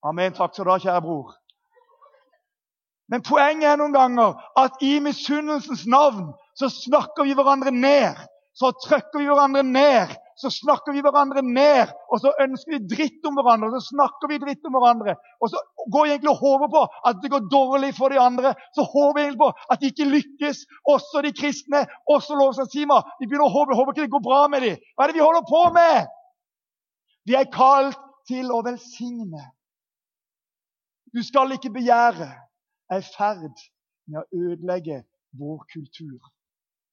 Amen. 0.05 0.33
Takk 0.37 0.55
skal 0.55 0.69
du 0.69 0.73
ha, 0.73 0.81
kjære 0.81 1.05
bror. 1.05 1.37
Men 3.11 3.25
poenget 3.27 3.73
er 3.73 3.79
noen 3.81 3.95
ganger 3.97 4.39
at 4.59 4.79
i 4.87 4.99
misunnelsens 5.03 5.83
navn 5.91 6.31
så 6.59 6.71
snakker 6.71 7.27
vi 7.27 7.35
hverandre 7.35 7.73
ned. 7.75 8.19
Så 8.55 8.71
trykker 8.85 9.19
vi 9.19 9.27
hverandre 9.27 9.65
ned. 9.67 10.15
Så 10.41 10.49
snakker 10.55 10.95
vi 10.97 11.03
hverandre 11.05 11.43
ned, 11.45 11.91
og 12.09 12.21
så 12.23 12.33
ønsker 12.41 12.73
vi 12.73 12.79
dritt 12.95 13.27
om 13.29 13.37
hverandre. 13.37 13.69
og 13.69 13.77
Så 13.77 13.93
snakker 13.93 14.31
vi 14.31 14.39
dritt 14.41 14.65
om 14.65 14.77
hverandre, 14.77 15.15
og 15.41 15.53
så 15.53 15.61
går 15.93 16.07
vi 16.07 16.13
egentlig 16.15 16.33
og 16.33 16.45
håper 16.45 16.71
på 16.73 16.85
at 17.11 17.21
det 17.21 17.33
går 17.35 17.49
dårlig 17.53 17.91
for 17.99 18.13
de 18.13 18.21
andre. 18.23 18.55
Så 18.77 18.87
håper 18.89 19.19
vi 19.19 19.25
egentlig 19.27 19.43
på 19.43 19.51
at 19.75 19.83
de 19.83 19.91
ikke 19.93 20.09
lykkes, 20.15 20.63
også 20.95 21.25
de 21.27 21.35
kristne, 21.43 21.85
også 22.17 22.39
lovsangstimer. 22.41 23.13
Vi 23.21 23.29
begynner 23.29 23.49
å 23.51 23.55
håpe, 23.57 23.77
håper 23.77 23.97
ikke 23.97 24.07
det 24.09 24.17
går 24.17 24.27
bra 24.31 24.43
med 24.53 24.65
dem. 24.67 24.81
Hva 24.95 25.05
er 25.05 25.13
det 25.13 25.19
vi 25.21 25.27
holder 25.27 25.47
på 25.51 25.63
med? 25.77 26.11
Vi 27.29 27.37
er 27.37 27.53
kalt 27.53 28.01
til 28.31 28.53
å 28.55 28.63
velsigne. 28.65 29.45
Du 31.13 31.21
skal 31.27 31.53
ikke 31.53 31.73
begjære 31.75 32.29
i 32.97 33.01
ferd 33.13 33.65
med 34.11 34.23
å 34.23 34.45
ødelegge 34.47 35.03
vår 35.39 35.65
kultur. 35.73 36.31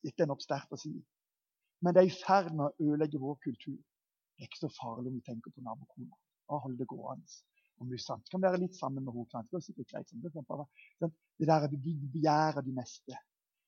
Ikke 0.05 0.25
er 0.25 0.29
nok 0.31 0.43
sterkt 0.43 0.73
å 0.73 0.79
si, 0.79 0.93
men 1.81 1.93
det 1.93 2.01
er 2.01 2.09
i 2.09 2.17
ferd 2.17 2.49
med 2.55 2.65
å 2.67 2.87
ødelegge 2.89 3.21
vår 3.21 3.37
kultur. 3.43 3.77
Det 3.77 4.43
er 4.45 4.49
ikke 4.49 4.65
så 4.65 4.71
farlig 4.73 5.11
om 5.11 5.17
vi 5.17 5.25
tenker 5.25 5.53
på 5.53 5.63
nabokona. 5.65 6.17
Og 6.47 6.63
holde 6.63 6.79
det 6.81 6.89
gående. 6.89 7.37
Vi 7.91 7.97
sant. 8.01 8.25
kan 8.31 8.41
være 8.41 8.57
litt 8.63 8.75
sammen 8.75 9.05
med 9.05 9.13
henne. 9.13 9.43
Det 9.51 10.31
er. 10.33 10.63
Det, 11.01 11.09
det 11.37 11.47
der 11.47 11.67
du 11.69 11.77
begjærer 12.13 12.61
de 12.65 12.73
neste. 12.73 13.17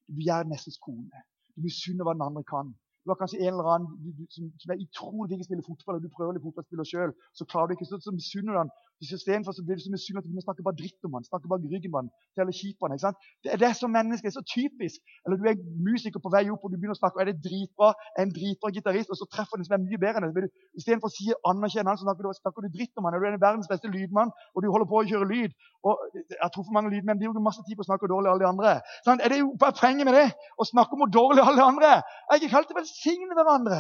Du 0.08 0.16
begjærer 0.18 0.50
nestes 0.50 0.80
kone. 0.82 1.22
Du 1.54 1.62
misunner 1.62 2.08
hva 2.08 2.16
den 2.18 2.26
andre 2.26 2.44
kan. 2.44 2.72
Du 3.04 3.14
har 3.14 3.20
kanskje 3.22 3.42
en 3.46 3.54
eller 3.54 3.72
annen 3.74 3.90
du, 4.04 4.26
som, 4.34 4.50
som, 4.62 4.74
er 4.74 4.84
utrolig 4.84 5.30
flink 5.30 5.42
til 5.42 5.48
å 5.48 5.50
spille 5.50 5.68
fotball, 5.70 6.00
og 6.00 6.06
du 6.06 6.12
prøver 6.14 6.38
litt 6.38 6.46
fotballspiller 6.46 6.90
sjøl. 6.92 7.16
Så 7.38 7.48
klarer 7.50 7.72
du 7.72 7.78
ikke, 7.78 7.90
så, 7.90 8.02
så 8.04 8.14
misunner 8.16 8.62
han 8.62 8.74
Istedenfor 9.00 9.52
så 9.52 9.64
blir 9.64 9.76
det 9.76 9.84
så 9.84 9.92
misunnelig 9.96 10.28
at 10.28 10.28
du 10.28 10.42
snakker 10.44 10.64
bare 10.68 10.80
dritt 10.82 11.06
om 11.08 11.14
han, 11.16 11.24
snakker 11.24 11.48
bare 11.52 11.64
ryggen 11.74 11.92
på 11.94 12.00
han, 12.02 12.10
teller 12.36 12.56
kjipene. 12.62 12.96
ikke 12.96 13.06
sant? 13.08 13.20
Det 13.44 13.50
er 13.54 13.60
det 13.64 13.72
som 13.80 13.94
menneske 13.98 14.28
er 14.28 14.36
så 14.36 14.44
typisk. 14.56 15.00
Eller 15.24 15.36
du 15.40 15.46
er 15.48 15.62
musiker 15.88 16.20
på 16.24 16.32
vei 16.36 16.44
opp, 16.52 16.66
og 16.66 16.74
du 16.74 16.76
begynner 16.76 16.98
å 16.98 17.00
snakke, 17.00 17.16
og 17.16 17.24
er 17.24 17.32
det 17.32 17.40
dritbra, 17.46 17.94
en 18.20 18.34
dritbra 18.36 18.74
gitarist, 18.76 19.14
og 19.14 19.20
så 19.22 19.28
treffer 19.32 19.56
du 19.56 19.64
en 19.64 19.70
som 19.70 19.78
er 19.78 19.86
mye 19.86 20.02
bedre 20.04 20.20
enn 20.20 20.36
deg. 20.36 20.50
Istedenfor 20.76 21.08
å 21.12 21.16
si 21.16 21.30
anerkjenne 21.52 21.94
han, 21.94 22.00
så 22.02 22.08
snakker 22.10 22.28
du, 22.28 22.36
snakker 22.42 22.68
du 22.68 22.76
dritt 22.76 23.00
om 23.00 23.08
han. 23.08 23.16
er 23.16 23.24
du 23.24 23.30
er 23.30 23.40
verdens 23.46 23.72
beste 23.72 23.92
lydmann, 23.94 24.36
og 24.52 24.66
du 24.66 24.68
holder 24.68 24.92
på 24.92 25.00
å 25.00 25.08
kjøre 25.14 25.32
lyd. 25.32 25.56
Og 25.88 26.04
jeg 26.36 26.52
tror 26.52 26.68
for 26.68 26.76
mange 26.76 26.92
lydmenn 26.92 27.24
bruker 27.24 27.48
masse 27.48 27.64
tid 27.64 27.80
på 27.80 27.88
å 27.88 27.90
snakke 27.90 28.12
dårlig 28.12 28.34
alle 28.34 28.44
de 28.44 28.52
andre. 28.52 28.76
Sånn, 29.08 29.24
er 29.24 29.32
det 29.32 29.40
jo 29.40 29.54
bare 29.62 29.78
poenget 29.80 30.10
med 30.10 30.18
det? 30.20 30.28
Å 30.60 30.68
snakke 30.68 30.98
om 30.98 31.06
hvor 31.06 31.14
dårlig 31.14 31.46
alle 31.46 31.64
andre 31.72 31.92
Jeg 31.96 32.36
er 32.36 32.44
ikke 32.50 32.76
å 32.76 32.89
velsigne 32.90 33.38
hverandre. 33.38 33.80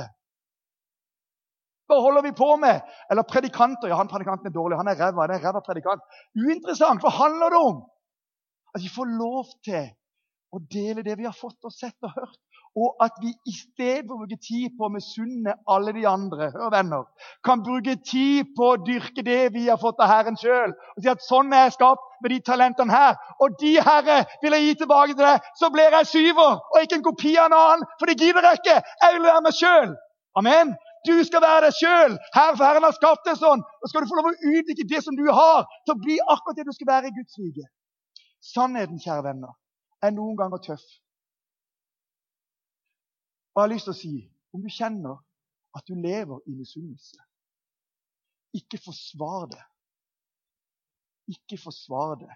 Hva 1.89 1.97
holder 2.05 2.21
vi 2.27 2.31
på 2.37 2.49
med? 2.61 2.81
Eller 3.09 3.25
predikanter. 3.25 3.89
Ja, 3.89 3.97
han 3.97 4.07
predikanten 4.07 4.47
er 4.47 4.53
dårlig. 4.53 4.77
Han 4.77 4.87
er 4.87 4.99
ræva. 4.99 5.25
Han 5.25 5.33
er 5.33 5.41
ræva 5.41 5.61
predikant. 5.65 6.03
Uinteressant. 6.37 7.01
Hva 7.01 7.09
handler 7.09 7.49
det 7.49 7.61
om? 7.65 7.79
At 8.77 8.83
vi 8.83 8.91
får 8.93 9.09
lov 9.17 9.49
til 9.65 9.87
å 10.53 10.61
dele 10.69 11.05
det 11.05 11.17
vi 11.17 11.25
har 11.25 11.33
fått 11.33 11.65
og 11.65 11.73
sett 11.73 11.97
og 12.05 12.13
hørt. 12.13 12.37
Og 12.77 13.01
at 13.01 13.15
vi 13.21 13.31
i 13.49 13.53
stedet 13.55 14.05
for 14.05 14.15
å 14.15 14.23
bruke 14.23 14.37
tid 14.45 14.75
på 14.77 14.85
å 14.85 14.91
misunne 14.93 15.55
alle 15.73 15.93
de 15.95 16.03
andre, 16.07 16.51
hør 16.53 16.69
venner, 16.73 17.07
kan 17.45 17.63
bruke 17.65 17.95
tid 18.05 18.51
på 18.57 18.67
å 18.73 18.81
dyrke 18.85 19.25
det 19.25 19.39
vi 19.55 19.65
har 19.67 19.79
fått 19.81 20.01
av 20.03 20.11
Herren 20.11 20.37
sjøl. 20.37 20.75
Og 20.95 21.01
si 21.01 21.09
at 21.09 21.25
sånn 21.25 21.49
er 21.53 21.65
jeg 21.65 21.79
skapt 21.79 22.05
med 22.21 22.35
de 22.35 22.39
talentene 22.45 22.93
her. 22.93 23.17
Og 23.41 23.57
de, 23.61 23.73
Herre, 23.81 24.19
vil 24.43 24.55
jeg 24.55 24.67
gi 24.67 24.75
tilbake 24.83 25.15
til 25.15 25.25
deg. 25.25 25.49
Så 25.59 25.71
blir 25.73 25.97
jeg 25.97 26.11
syver 26.11 26.59
og 26.59 26.77
ikke 26.83 26.99
en 26.99 27.07
kopi 27.09 27.33
av 27.39 27.49
en 27.49 27.57
annen. 27.57 27.89
For 27.97 28.11
det 28.11 28.19
gidder 28.21 28.47
jeg 28.51 28.61
ikke. 28.61 28.77
Jeg 29.01 29.17
vil 29.17 29.27
være 29.27 29.43
meg 29.47 29.59
sjøl. 29.59 29.97
Amen. 30.39 30.77
Du 31.07 31.15
skal 31.25 31.43
være 31.43 31.65
deg 31.67 31.75
sjøl. 31.79 32.15
Herren 32.37 32.85
har 32.85 32.95
skapt 32.95 33.25
deg 33.27 33.41
sånn. 33.41 33.65
Og 33.65 33.91
skal 33.91 34.05
du 34.05 34.11
få 34.11 34.21
lov 34.21 34.31
å 34.31 34.37
utvikle 34.53 34.87
det 34.93 35.03
som 35.05 35.17
du 35.17 35.25
har, 35.31 35.65
til 35.87 35.95
å 35.95 36.01
bli 36.05 36.21
akkurat 36.21 36.59
det 36.59 36.69
du 36.69 36.73
skal 36.75 36.93
være 36.93 37.09
i 37.09 37.17
Guds 37.17 37.39
rike. 37.41 37.67
Sannheten, 38.53 38.99
kjære 39.03 39.25
venner, 39.25 39.55
er 40.03 40.13
noen 40.15 40.37
ganger 40.39 40.61
tøff. 40.63 40.85
Og 43.53 43.61
jeg 43.61 43.65
har 43.65 43.73
lyst 43.73 43.89
til 43.89 43.95
å 43.95 43.99
si 43.99 44.13
om 44.55 44.61
du 44.63 44.69
kjenner 44.71 45.17
at 45.77 45.85
du 45.87 45.95
lever 45.97 46.39
i 46.49 46.55
misunnelse, 46.57 47.19
ikke 48.57 48.79
forsvar 48.81 49.49
det. 49.53 49.65
Ikke 51.29 51.59
forsvar 51.61 52.15
det, 52.23 52.31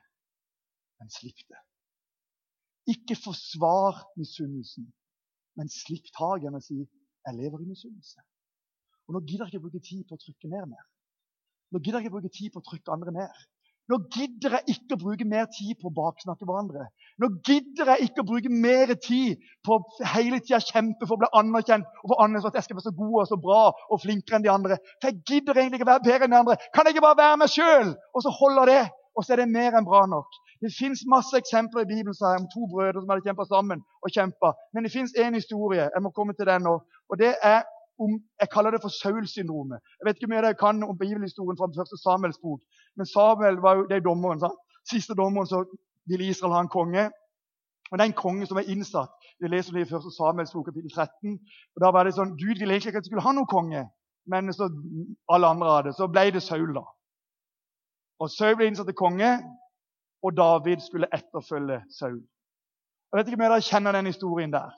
men 1.01 1.09
slipp 1.09 1.39
det. 1.49 1.61
Ikke 2.93 3.15
forsvar 3.17 4.03
misunnelsen, 4.19 4.85
men 5.57 5.71
slipp 5.71 6.11
taket 6.13 6.53
og 6.53 6.63
si 6.63 6.83
'jeg 6.83 7.35
lever 7.39 7.61
i 7.61 7.71
misunnelse'. 7.71 8.21
Og 9.07 9.13
nå 9.13 9.19
gidder 9.19 9.45
jeg 9.45 9.53
ikke 9.53 9.65
bruke 9.65 9.79
tid 9.79 10.03
på 10.07 10.15
å 10.15 10.21
trykke 10.23 10.47
ned 10.47 10.65
mer. 10.73 10.85
Nå 11.71 11.79
gidder 11.79 11.99
jeg 11.99 12.05
ikke 12.05 12.15
bruke 12.15 12.35
tid 12.37 12.51
på 12.53 12.59
å 12.59 12.67
trykke 12.69 12.91
andre 12.91 13.11
ned. 13.11 13.33
Nå 13.91 13.97
gidder 14.15 14.57
jeg 14.57 14.77
ikke 14.77 14.95
å 14.95 15.01
bruke 15.01 15.25
mer 15.27 15.49
tid 15.51 15.75
på 15.81 15.89
å 15.89 15.95
baksnakke 15.95 16.47
hverandre. 16.47 16.85
Nå 17.19 17.29
gidder 17.43 17.91
jeg 17.91 18.07
ikke 18.07 18.23
å 18.23 18.27
bruke 18.29 18.51
mer 18.51 18.93
tid 19.03 19.43
på 19.65 19.75
å 19.75 20.07
hele 20.13 20.39
tida 20.39 20.61
kjempe 20.63 21.07
for 21.07 21.17
å 21.17 21.23
bli 21.23 21.31
anerkjent 21.41 21.89
og 22.03 22.13
for 22.13 22.23
andre 22.23 22.39
at 22.47 22.59
jeg 22.59 22.67
skal 22.69 22.79
være 22.79 22.87
så 22.87 22.95
god 23.01 23.17
og 23.25 23.29
så 23.33 23.39
bra 23.43 23.63
og 23.73 24.01
flinkere 24.05 24.39
enn 24.39 24.47
de 24.47 24.53
andre. 24.53 24.79
For 25.01 25.11
jeg 25.11 25.19
gidder 25.27 25.59
egentlig 25.59 25.81
ikke 25.81 25.91
være 25.91 26.05
bedre 26.07 26.29
enn 26.29 26.35
de 26.35 26.39
andre. 26.39 26.57
Kan 26.71 26.87
jeg 26.87 26.95
ikke 26.95 27.07
bare 27.09 27.19
være 27.19 27.41
meg 27.43 27.51
sjøl? 27.51 27.91
Og 28.15 28.25
så 28.25 28.33
holder 28.39 28.71
det. 28.71 28.83
Og 29.13 29.25
så 29.25 29.35
er 29.35 29.43
det 29.43 29.51
mer 29.51 29.75
enn 29.77 29.85
bra 29.85 30.07
nok. 30.09 30.39
Det 30.63 30.71
fins 30.71 31.03
masse 31.11 31.35
eksempler 31.37 31.83
i 31.83 31.89
Bibelen 31.91 32.15
her, 32.23 32.39
om 32.39 32.47
to 32.49 32.63
brødre 32.71 33.01
som 33.03 33.11
hadde 33.11 33.27
kjempa 33.27 33.45
sammen. 33.51 33.83
og 34.03 34.09
kjempet. 34.15 34.51
Men 34.73 34.83
det 34.83 34.91
fins 34.95 35.11
én 35.23 35.35
historie. 35.35 35.89
Jeg 35.95 36.01
må 36.03 36.09
komme 36.15 36.33
til 36.33 36.47
den 36.47 36.63
nå. 36.67 36.75
Og 37.09 37.19
det 37.19 37.33
er 37.51 37.61
om 37.99 38.11
Jeg 38.41 38.49
kaller 38.53 38.71
det 38.71 38.81
for 38.81 38.89
Saul-syndromet. 38.89 39.79
Jeg 39.99 40.05
vet 40.07 40.17
ikke 40.17 40.31
mye 40.31 40.45
jeg 40.45 40.57
kan 40.59 40.83
om 40.83 40.97
bibelhistorien 40.97 41.57
fra 41.57 41.69
første 41.79 41.97
Samuels 42.03 42.39
bok. 42.41 42.61
Men 42.97 43.05
Samuel 43.05 43.57
var 43.65 43.75
jo 43.75 43.87
det 43.89 43.97
er 43.97 44.07
dommeren. 44.09 44.39
sant? 44.39 44.59
Siste 44.91 45.13
dommeren 45.13 45.47
så 45.47 45.63
ville 46.09 46.27
Israel 46.27 46.53
ha 46.53 46.61
en 46.61 46.75
konge. 46.77 47.09
Og 47.91 47.99
det 47.99 48.07
er 48.07 48.15
konge 48.17 48.45
som 48.49 48.57
er 48.57 48.69
innsatt. 48.73 49.11
Vi 49.39 49.47
leser 49.47 49.73
det 49.73 49.85
i 49.85 49.91
første 49.91 50.11
Samuels 50.17 50.53
bok, 50.53 50.65
kapittel 50.65 50.91
13. 50.91 51.39
Og 51.75 51.83
da 51.83 51.91
var 51.93 52.03
det 52.03 52.15
sånn, 52.17 52.35
Gud 52.39 52.57
ville 52.59 52.73
egentlig 52.73 52.93
ikke 52.93 53.03
at 53.03 53.05
de 53.05 53.11
skulle 53.11 53.25
ha 53.25 53.33
noen 53.35 53.49
konge, 53.49 53.83
men 54.31 54.53
så 54.55 54.69
alle 55.29 55.49
andre 55.53 55.75
hadde. 55.75 55.93
Så 55.93 56.07
ble 56.09 56.29
det 56.33 56.41
Saul, 56.41 56.73
da. 56.73 56.85
Og 58.23 58.31
Saul 58.31 58.55
ble 58.57 58.69
innsatt 58.71 58.89
til 58.89 58.97
konge, 58.97 59.29
og 60.23 60.37
David 60.37 60.81
skulle 60.81 61.11
etterfølge 61.13 61.81
Saul. 61.91 62.21
Jeg 63.11 63.19
vet 63.19 63.29
ikke 63.29 63.37
om 63.41 63.45
dere 63.45 63.61
kjenner 63.61 63.93
den 63.93 64.09
historien 64.09 64.53
der. 64.53 64.71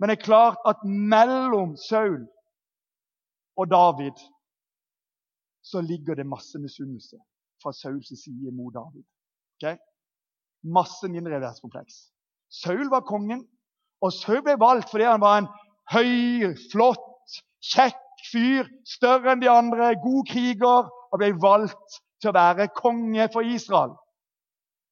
Men 0.00 0.10
det 0.10 0.16
er 0.16 0.24
klart 0.24 0.58
at 0.66 0.80
mellom 0.84 1.76
Saul 1.76 2.24
og 3.56 3.70
David 3.70 4.18
så 5.62 5.80
ligger 5.80 6.14
det 6.14 6.26
masse 6.26 6.58
misunnelse 6.58 7.16
fra 7.62 7.72
Sauls 7.72 8.08
side 8.22 8.52
mot 8.56 8.74
David. 8.74 9.04
Okay? 9.58 9.76
Masse 10.64 11.08
mindreverdskompleks. 11.08 11.94
Saul 12.50 12.88
var 12.90 13.00
kongen, 13.00 13.44
og 14.00 14.12
Saul 14.12 14.42
ble 14.42 14.56
valgt 14.58 14.90
fordi 14.90 15.06
han 15.08 15.20
var 15.20 15.42
en 15.42 15.50
høy, 15.92 16.54
flott, 16.72 17.06
kjekk 17.72 18.00
fyr, 18.30 18.68
større 18.88 19.34
enn 19.34 19.42
de 19.42 19.50
andre, 19.50 19.94
god 20.02 20.24
kriger, 20.30 20.88
og 21.10 21.20
ble 21.20 21.34
valgt 21.42 22.00
til 22.20 22.32
å 22.32 22.36
være 22.36 22.70
konge 22.76 23.28
for 23.32 23.46
Israel. 23.46 23.94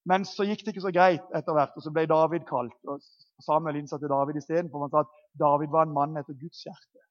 Men 0.09 0.25
så 0.25 0.47
gikk 0.49 0.65
det 0.65 0.73
ikke 0.73 0.87
så 0.87 0.95
greit 0.95 1.35
etter 1.37 1.57
hvert, 1.57 1.75
og 1.77 1.85
så 1.85 1.93
ble 1.93 2.07
David 2.09 2.47
kalt. 2.49 2.77
og 2.89 3.03
Samuel 3.45 3.81
innsatte 3.81 4.09
David 4.09 4.41
istedenfor. 4.41 4.87
Han 4.87 4.93
sa 4.93 5.03
at 5.05 5.19
David 5.39 5.75
var 5.75 5.87
en 5.87 5.95
mann 5.95 6.17
etter 6.21 6.37
Guds 6.39 6.65
hjerte. 6.65 7.08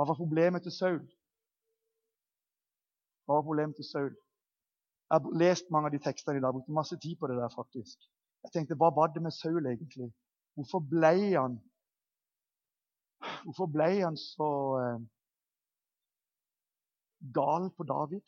Hva 0.00 0.06
var 0.08 0.16
problemet 0.16 0.62
til 0.64 0.72
Saul? 0.72 1.00
Hva 3.24 3.34
var 3.36 3.42
problemet 3.44 3.76
til 3.76 3.84
Saul? 3.84 4.14
Jeg 5.10 5.18
har 5.18 5.34
lest 5.42 5.66
mange 5.68 5.90
av 5.90 5.92
de 5.92 5.98
tekstene 6.00 6.40
i 6.40 6.40
dag, 6.40 6.54
brukte 6.56 6.72
masse 6.72 6.96
tid 7.02 7.18
på 7.20 7.28
det 7.28 7.36
der. 7.36 7.50
faktisk. 7.52 8.06
Jeg 8.42 8.52
tenkte, 8.54 8.78
Hva 8.80 8.88
var 8.96 9.12
det 9.12 9.22
med 9.22 9.34
Saul 9.36 9.66
egentlig? 9.66 10.08
Hvorfor 10.54 10.80
ble 10.92 11.12
han 11.36 11.58
Hvorfor 13.44 13.68
ble 13.74 13.90
han 14.00 14.16
så 14.16 14.50
eh, 14.80 15.02
gal 17.36 17.68
på 17.76 17.84
David? 17.92 18.24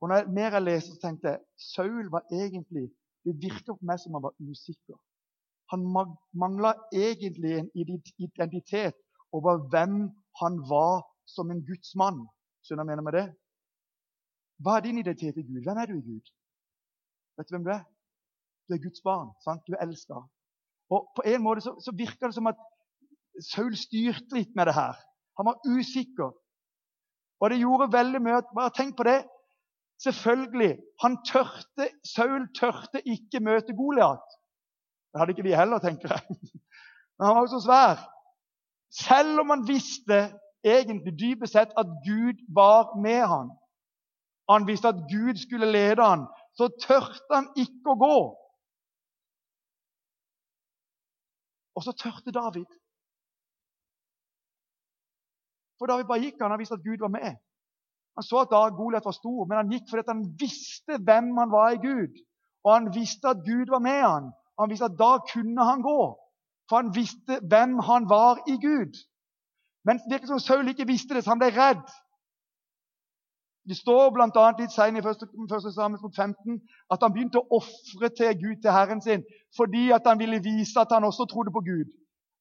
Og 0.00 0.08
når 0.08 0.16
jeg, 0.16 0.30
mer 0.38 0.50
jeg 0.58 0.62
leste, 0.62 0.94
så 0.94 1.00
tenkte 1.00 1.28
jeg 1.32 1.40
Saul 1.74 2.12
var 2.14 2.22
egentlig 2.30 2.86
Det 3.24 3.34
virker 3.42 3.74
på 3.74 3.90
meg 3.90 3.98
som 3.98 4.14
han 4.14 4.22
var 4.22 4.38
usikker. 4.38 4.98
Han 5.74 5.82
mangla 6.44 6.76
egentlig 6.92 7.58
en 7.58 7.70
identitet 7.74 9.03
over 9.36 9.64
hvem 9.70 9.96
han 10.40 10.60
var 10.70 11.02
som 11.34 11.50
en 11.50 11.64
Guds 11.66 11.94
mann. 11.98 12.20
Skjønner 12.64 12.84
du 12.84 12.86
hva 12.86 12.92
jeg 12.92 12.96
mener 12.96 13.06
med 13.08 13.16
det? 13.18 13.26
Hva 14.62 14.76
er 14.76 14.86
din 14.86 15.00
identitet 15.02 15.40
i 15.40 15.46
Gud? 15.46 15.62
Hvem 15.64 15.80
er 15.80 15.90
du 15.90 15.96
i 15.98 16.06
Gud? 16.06 16.30
Vet 17.38 17.48
du 17.48 17.56
hvem 17.56 17.66
du 17.66 17.72
er? 17.74 17.82
Du 18.64 18.76
er 18.76 18.84
Guds 18.84 19.02
barn. 19.04 19.34
sant? 19.44 19.66
Du 19.66 19.74
er 19.74 19.82
elska. 19.84 20.22
Og 20.94 21.10
på 21.16 21.24
en 21.26 21.42
måte 21.42 21.64
så, 21.64 21.74
så 21.84 21.92
virker 21.96 22.30
det 22.30 22.36
som 22.38 22.48
at 22.50 22.60
Saul 23.42 23.74
styrte 23.76 24.36
litt 24.36 24.54
med 24.56 24.70
det 24.70 24.76
her. 24.78 24.94
Han 25.38 25.48
var 25.50 25.60
usikker. 25.66 26.30
Og 27.42 27.50
det 27.50 27.58
gjorde 27.60 27.92
veldig 27.92 28.20
mye. 28.22 28.42
Bare 28.54 28.72
tenk 28.76 28.96
på 28.96 29.06
det. 29.08 29.24
Selvfølgelig. 30.04 30.72
Han 31.02 31.18
tørte, 31.26 31.90
Saul 32.06 32.46
tørte 32.58 33.02
ikke 33.02 33.42
møte 33.42 33.74
Goliat. 33.76 34.24
Det 35.12 35.20
hadde 35.20 35.34
ikke 35.34 35.46
vi 35.46 35.58
heller, 35.58 35.82
tenker 35.82 36.14
jeg. 36.14 36.38
Men 37.18 37.26
han 37.26 37.36
var 37.36 37.46
jo 37.46 37.52
så 37.56 37.62
svær. 37.66 38.00
Selv 38.94 39.40
om 39.42 39.50
han 39.50 39.66
visste 39.68 40.18
egentlig 40.64 41.14
dypest 41.18 41.52
sett 41.52 41.74
at 41.80 41.90
Gud 42.06 42.38
var 42.54 42.94
med 43.02 43.26
han, 43.26 43.50
han 44.52 44.66
visste 44.68 44.88
at 44.88 45.04
Gud 45.10 45.36
skulle 45.40 45.72
lede 45.72 46.04
han, 46.04 46.26
så 46.58 46.68
tørte 46.86 47.32
han 47.32 47.48
ikke 47.56 47.94
å 47.94 48.00
gå. 48.06 48.18
Og 51.74 51.82
så 51.82 51.94
tørte 51.98 52.34
David. 52.34 52.68
For 55.78 55.90
David 55.90 56.06
bare 56.06 56.22
gikk 56.22 56.42
han, 56.42 56.52
han 56.54 56.60
visste 56.60 56.78
at 56.78 56.86
Gud 56.86 57.02
var 57.02 57.10
med. 57.10 57.40
Han 58.14 58.26
så 58.26 58.44
at 58.44 58.76
Goliat 58.78 59.04
var 59.04 59.16
stor, 59.16 59.46
men 59.48 59.58
han 59.58 59.72
gikk 59.72 59.88
fordi 59.90 60.06
han 60.06 60.26
visste 60.38 61.00
hvem 61.02 61.32
han 61.40 61.50
var 61.50 61.74
i 61.74 61.82
Gud. 61.82 62.20
Og 62.64 62.70
han 62.76 62.92
visste 62.94 63.32
at 63.32 63.42
Gud 63.48 63.72
var 63.74 63.82
med 63.82 64.02
han. 64.02 64.30
Han 64.60 64.70
visste 64.70 64.86
at 64.86 65.00
da 65.00 65.16
kunne 65.32 65.64
han 65.66 65.82
gå. 65.82 66.00
For 66.68 66.80
han 66.80 66.94
visste 66.94 67.40
hvem 67.42 67.78
han 67.78 68.08
var 68.08 68.40
i 68.48 68.56
Gud. 68.62 68.94
Men 69.84 69.98
det 69.98 70.12
virker 70.12 70.26
som 70.26 70.40
Saul 70.40 70.68
ikke 70.68 70.86
visste 70.88 71.14
det, 71.14 71.24
så 71.24 71.34
han 71.34 71.42
ble 71.42 71.52
redd. 71.52 71.84
Det 73.68 73.76
står 73.76 74.10
bl.a. 74.12 74.44
litt 74.58 74.72
senere 74.72 75.12
i 75.12 75.24
1. 75.24 75.68
Samuel 75.72 76.12
15 76.16 76.58
at 76.92 77.04
han 77.04 77.12
begynte 77.12 77.40
å 77.40 77.60
ofre 77.60 78.10
til 78.12 78.34
Gud, 78.40 78.58
til 78.60 78.74
Herren 78.76 79.00
sin, 79.00 79.24
fordi 79.56 79.86
han 79.92 80.20
ville 80.20 80.42
vise 80.44 80.80
at 80.80 80.92
han 80.92 81.04
også 81.08 81.24
trodde 81.30 81.52
på 81.52 81.64
Gud. 81.64 81.88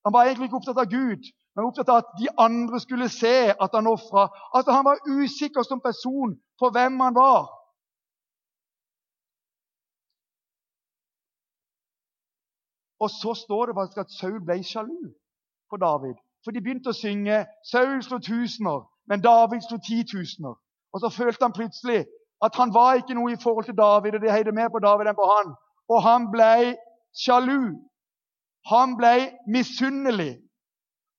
Han 0.03 0.13
var 0.13 0.27
egentlig 0.27 0.49
ikke 0.49 0.59
opptatt 0.59 0.81
av 0.83 0.91
Gud, 0.91 1.29
men 1.55 1.67
opptatt 1.69 1.91
av 1.93 2.01
at 2.01 2.15
de 2.19 2.27
andre 2.37 2.79
skulle 2.83 3.07
se 3.11 3.53
at 3.55 3.75
han 3.77 3.87
ofra. 3.87 4.27
Altså, 4.51 4.75
han 4.75 4.85
var 4.85 4.99
usikker 5.07 5.63
som 5.63 5.79
person 5.79 6.35
på 6.59 6.71
hvem 6.75 6.99
han 6.99 7.15
var. 7.15 7.47
Og 13.03 13.09
så 13.11 13.33
står 13.43 13.65
det 13.65 13.75
faktisk 13.77 13.99
at 14.03 14.13
Saul 14.19 14.39
ble 14.47 14.57
sjalu 14.63 15.11
på 15.69 15.79
David. 15.85 16.15
For 16.43 16.51
de 16.51 16.61
begynte 16.63 16.91
å 16.91 16.99
synge 17.03 17.45
'Saul 17.71 18.03
slo 18.03 18.19
tusener, 18.19 18.83
men 19.07 19.23
David 19.23 19.61
slo 19.65 19.77
titusener'. 19.77 20.59
Og 20.93 20.97
så 21.01 21.09
følte 21.09 21.45
han 21.45 21.57
plutselig 21.59 22.05
at 22.45 22.55
han 22.55 22.73
var 22.73 22.93
ikke 22.99 23.17
noe 23.17 23.33
i 23.33 23.41
forhold 23.43 23.65
til 23.65 23.77
David, 23.77 24.15
og 24.15 24.21
de 24.21 24.31
heide 24.31 24.51
mer 24.51 24.69
på 24.69 24.79
David 24.79 25.07
enn 25.07 25.19
på 25.19 25.27
han. 25.35 25.53
Og 25.89 26.03
han 26.03 26.29
ble 26.31 26.75
sjalu. 27.23 27.75
Han 28.71 28.97
ble 28.99 29.15
misunnelig. 29.47 30.33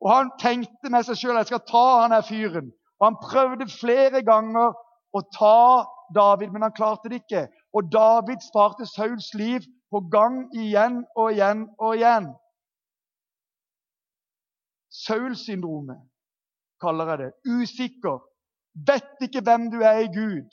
Og 0.05 0.11
han 0.13 0.31
tenkte 0.41 0.93
med 0.93 1.07
seg 1.07 1.17
sjøl 1.21 1.39
jeg 1.41 1.51
skal 1.53 1.65
ta 1.69 1.85
han 2.03 2.17
her 2.17 2.25
fyren. 2.29 2.73
Og 3.01 3.07
Han 3.07 3.17
prøvde 3.21 3.67
flere 3.81 4.23
ganger 4.23 4.73
å 5.13 5.21
ta 5.37 5.85
David, 6.15 6.53
men 6.53 6.63
han 6.63 6.77
klarte 6.77 7.09
det 7.09 7.23
ikke. 7.25 7.49
Og 7.75 7.89
David 7.93 8.45
sparte 8.45 8.87
Sauls 8.87 9.33
liv 9.35 9.65
på 9.95 10.01
gang 10.15 10.37
igjen 10.63 11.05
og 11.17 11.33
igjen 11.33 11.69
og 11.79 11.97
igjen. 11.99 12.27
Saul-syndromet 15.05 16.01
kaller 16.83 17.11
jeg 17.11 17.19
det. 17.23 17.31
Usikker. 17.57 18.19
Vet 18.91 19.27
ikke 19.27 19.43
hvem 19.47 19.71
du 19.75 19.79
er 19.91 19.99
i 20.05 20.13
Gud. 20.21 20.51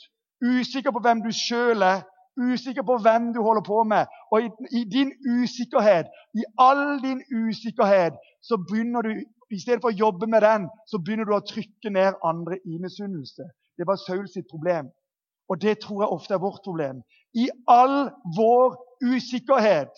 Usikker 0.53 0.91
på 0.93 1.01
hvem 1.05 1.21
du 1.25 1.31
sjøl 1.45 1.81
er. 1.93 2.01
Usikker 2.47 2.85
på 2.89 2.97
hvem 3.03 3.33
du 3.35 3.41
holder 3.47 3.65
på 3.71 3.83
med. 3.93 4.05
Og 4.31 4.45
i, 4.45 4.49
i 4.79 4.81
din 4.95 5.11
usikkerhet, 5.35 6.07
i 6.41 6.43
all 6.67 7.01
din 7.05 7.21
usikkerhet, 7.41 8.13
så 8.47 8.57
begynner 8.69 9.01
du 9.01 9.11
i 9.55 9.59
stedet 9.59 9.81
for 9.83 9.91
å 9.91 9.99
jobbe 10.05 10.29
med 10.33 10.41
den, 10.47 10.69
så 10.89 10.97
begynner 11.03 11.27
du 11.27 11.33
å 11.35 11.43
trykke 11.53 11.91
ned 11.91 12.19
andre 12.31 12.57
i 12.71 12.79
misunnelse. 12.85 13.49
Det 13.77 13.87
var 13.89 13.99
Saul 13.99 14.27
sitt 14.31 14.47
problem. 14.53 14.87
Og 15.51 15.61
det 15.61 15.81
tror 15.83 16.03
jeg 16.03 16.15
ofte 16.15 16.33
er 16.37 16.45
vårt 16.45 16.63
problem. 16.63 17.01
I 17.33 17.47
all 17.67 18.09
vår 18.37 18.75
usikkerhet, 19.01 19.91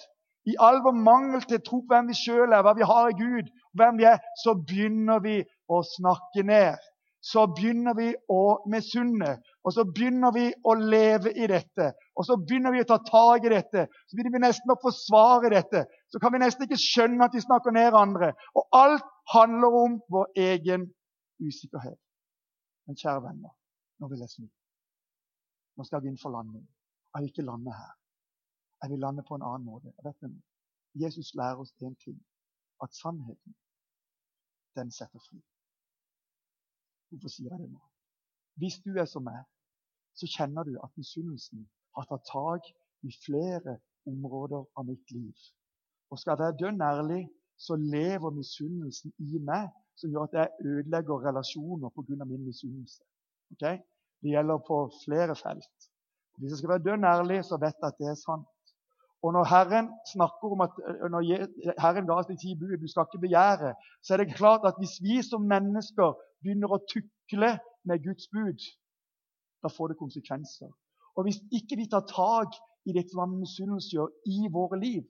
i 0.46 0.56
all 0.60 0.82
vår 0.86 0.96
mangel 1.04 1.43
til 1.48 1.62
tro 1.65 1.82
på 1.82 1.93
hvem 1.93 2.10
vi 2.12 2.17
sjøl 2.17 2.52
er, 2.52 2.63
hva 2.65 2.74
vi 2.78 2.88
har 2.88 3.10
i 3.10 3.19
Gud, 3.19 3.52
hvem 3.80 4.00
vi 4.00 4.08
er, 4.10 4.19
så 4.43 4.56
begynner 4.60 5.24
vi 5.24 5.39
å 5.72 5.80
snakke 5.96 6.46
ned. 6.48 6.82
Så 7.24 7.46
begynner 7.56 7.96
vi 7.96 8.10
å 8.28 8.41
misunne. 8.67 9.38
Og 9.63 9.72
så 9.72 9.86
begynner 9.88 10.34
vi 10.36 10.50
å 10.67 10.74
leve 10.76 11.32
i 11.32 11.48
dette. 11.48 11.93
Og 12.19 12.28
så 12.28 12.36
begynner 12.36 12.76
vi 12.76 12.82
å 12.84 12.88
ta 12.89 12.98
tak 13.08 13.48
i 13.48 13.54
dette. 13.54 13.86
Så 13.88 14.17
begynner 14.17 14.36
vi 14.36 14.41
nesten 14.43 14.74
å 14.74 14.80
forsvare 14.82 15.54
dette. 15.54 15.86
Så 16.12 16.19
kan 16.19 16.36
vi 16.36 16.43
nesten 16.43 16.67
ikke 16.67 16.82
skjønne 16.84 17.24
at 17.24 17.38
vi 17.38 17.46
snakker 17.46 17.72
ned 17.72 17.96
andre. 17.96 18.34
Og 18.60 18.67
alt 18.76 19.08
handler 19.32 19.80
om 19.86 19.98
vår 20.12 20.36
egen 20.50 20.89
usikkerhet. 21.39 22.00
Men 22.91 23.00
kjære 23.00 23.24
venner, 23.30 23.56
nå 24.04 24.12
vil 24.12 24.26
jeg 24.26 24.36
snu. 24.36 24.52
Nå 25.80 25.88
skal 25.88 26.04
jeg 26.04 26.12
inn 26.12 26.19
for 26.19 26.36
landing. 26.36 26.67
Jeg 27.13 27.21
vil 27.21 27.30
ikke 27.30 27.45
lande 27.52 27.73
her. 27.73 27.91
Jeg 28.82 28.91
vil 28.91 28.99
lande 28.99 29.23
på 29.28 29.36
en 29.36 29.45
annen 29.49 29.65
måte. 29.65 29.93
du, 30.21 30.41
Jesus 31.04 31.34
lærer 31.36 31.56
oss 31.56 31.73
én 31.82 31.95
ting. 32.04 32.19
At 32.84 32.93
sannheten, 32.93 33.56
den 34.76 34.91
setter 34.91 35.19
fri. 35.19 35.39
Hvorfor 37.10 37.30
sier 37.30 37.52
jeg 37.52 37.60
det 37.60 37.71
nå? 37.71 37.82
Hvis 38.60 38.80
du 38.86 38.91
er 38.97 39.06
som 39.06 39.23
meg, 39.23 39.43
så 40.13 40.28
kjenner 40.36 40.63
du 40.63 40.73
at 40.84 40.97
misunnelsen 40.97 41.69
har 41.95 42.10
tatt 42.10 42.26
tak 42.30 42.67
i 43.08 43.12
flere 43.26 43.78
områder 44.10 44.65
av 44.78 44.86
mitt 44.89 45.12
liv. 45.12 45.38
Og 46.10 46.19
skal 46.19 46.34
jeg 46.34 46.41
være 46.43 46.60
dønn 46.62 46.82
ærlig, 46.82 47.21
så 47.58 47.76
lever 47.76 48.36
misunnelsen 48.36 49.13
i 49.19 49.39
meg, 49.49 49.69
som 49.95 50.12
gjør 50.12 50.28
at 50.28 50.38
jeg 50.39 50.69
ødelegger 50.69 51.26
relasjoner 51.28 51.89
pga. 51.89 52.26
min 52.26 52.45
misunnelse. 52.45 53.04
Okay? 53.52 53.78
Det 54.21 54.30
gjelder 54.34 54.58
på 54.67 54.78
flere 55.06 55.36
felt. 55.36 55.92
Hvis 56.38 56.52
jeg 56.52 56.58
skal 56.58 56.74
være 56.74 56.86
dønn 56.88 57.04
ærlig, 57.04 57.39
så 57.46 57.58
vet 57.62 57.78
jeg 57.82 57.89
at 57.91 58.00
det 58.00 58.08
er 58.12 58.19
sant. 58.19 58.50
Og 59.24 59.34
når 59.36 59.46
Herren 59.54 59.88
snakker 60.13 60.52
om 60.56 60.62
at 60.65 60.74
når 61.13 61.22
Herren 61.84 62.08
ga 62.08 62.15
oss 62.19 62.30
de 62.32 62.36
ti 62.43 62.56
bud, 62.60 62.76
du 62.84 62.88
skal 62.91 63.06
ikke 63.08 63.26
begjære, 63.26 63.72
så 64.04 64.13
er 64.13 64.17
det 64.22 64.36
klart 64.36 64.67
at 64.69 64.80
hvis 64.82 64.96
vi 65.06 65.22
som 65.30 65.46
mennesker 65.54 66.08
begynner 66.43 66.76
å 66.76 66.84
tukle 66.93 67.52
med 67.88 68.04
Guds 68.08 68.28
bud, 68.34 68.60
da 69.63 69.72
får 69.72 69.93
det 69.93 70.02
konsekvenser. 70.04 70.72
Og 71.15 71.24
hvis 71.24 71.39
ikke 71.58 71.80
vi 71.80 71.88
tar 71.93 72.04
tak 72.10 72.58
i 72.89 72.96
det 72.98 73.06
som 73.12 73.38
misunnelse 73.39 73.93
gjør 73.96 74.12
i 74.36 74.50
våre 74.52 74.80
liv, 74.80 75.06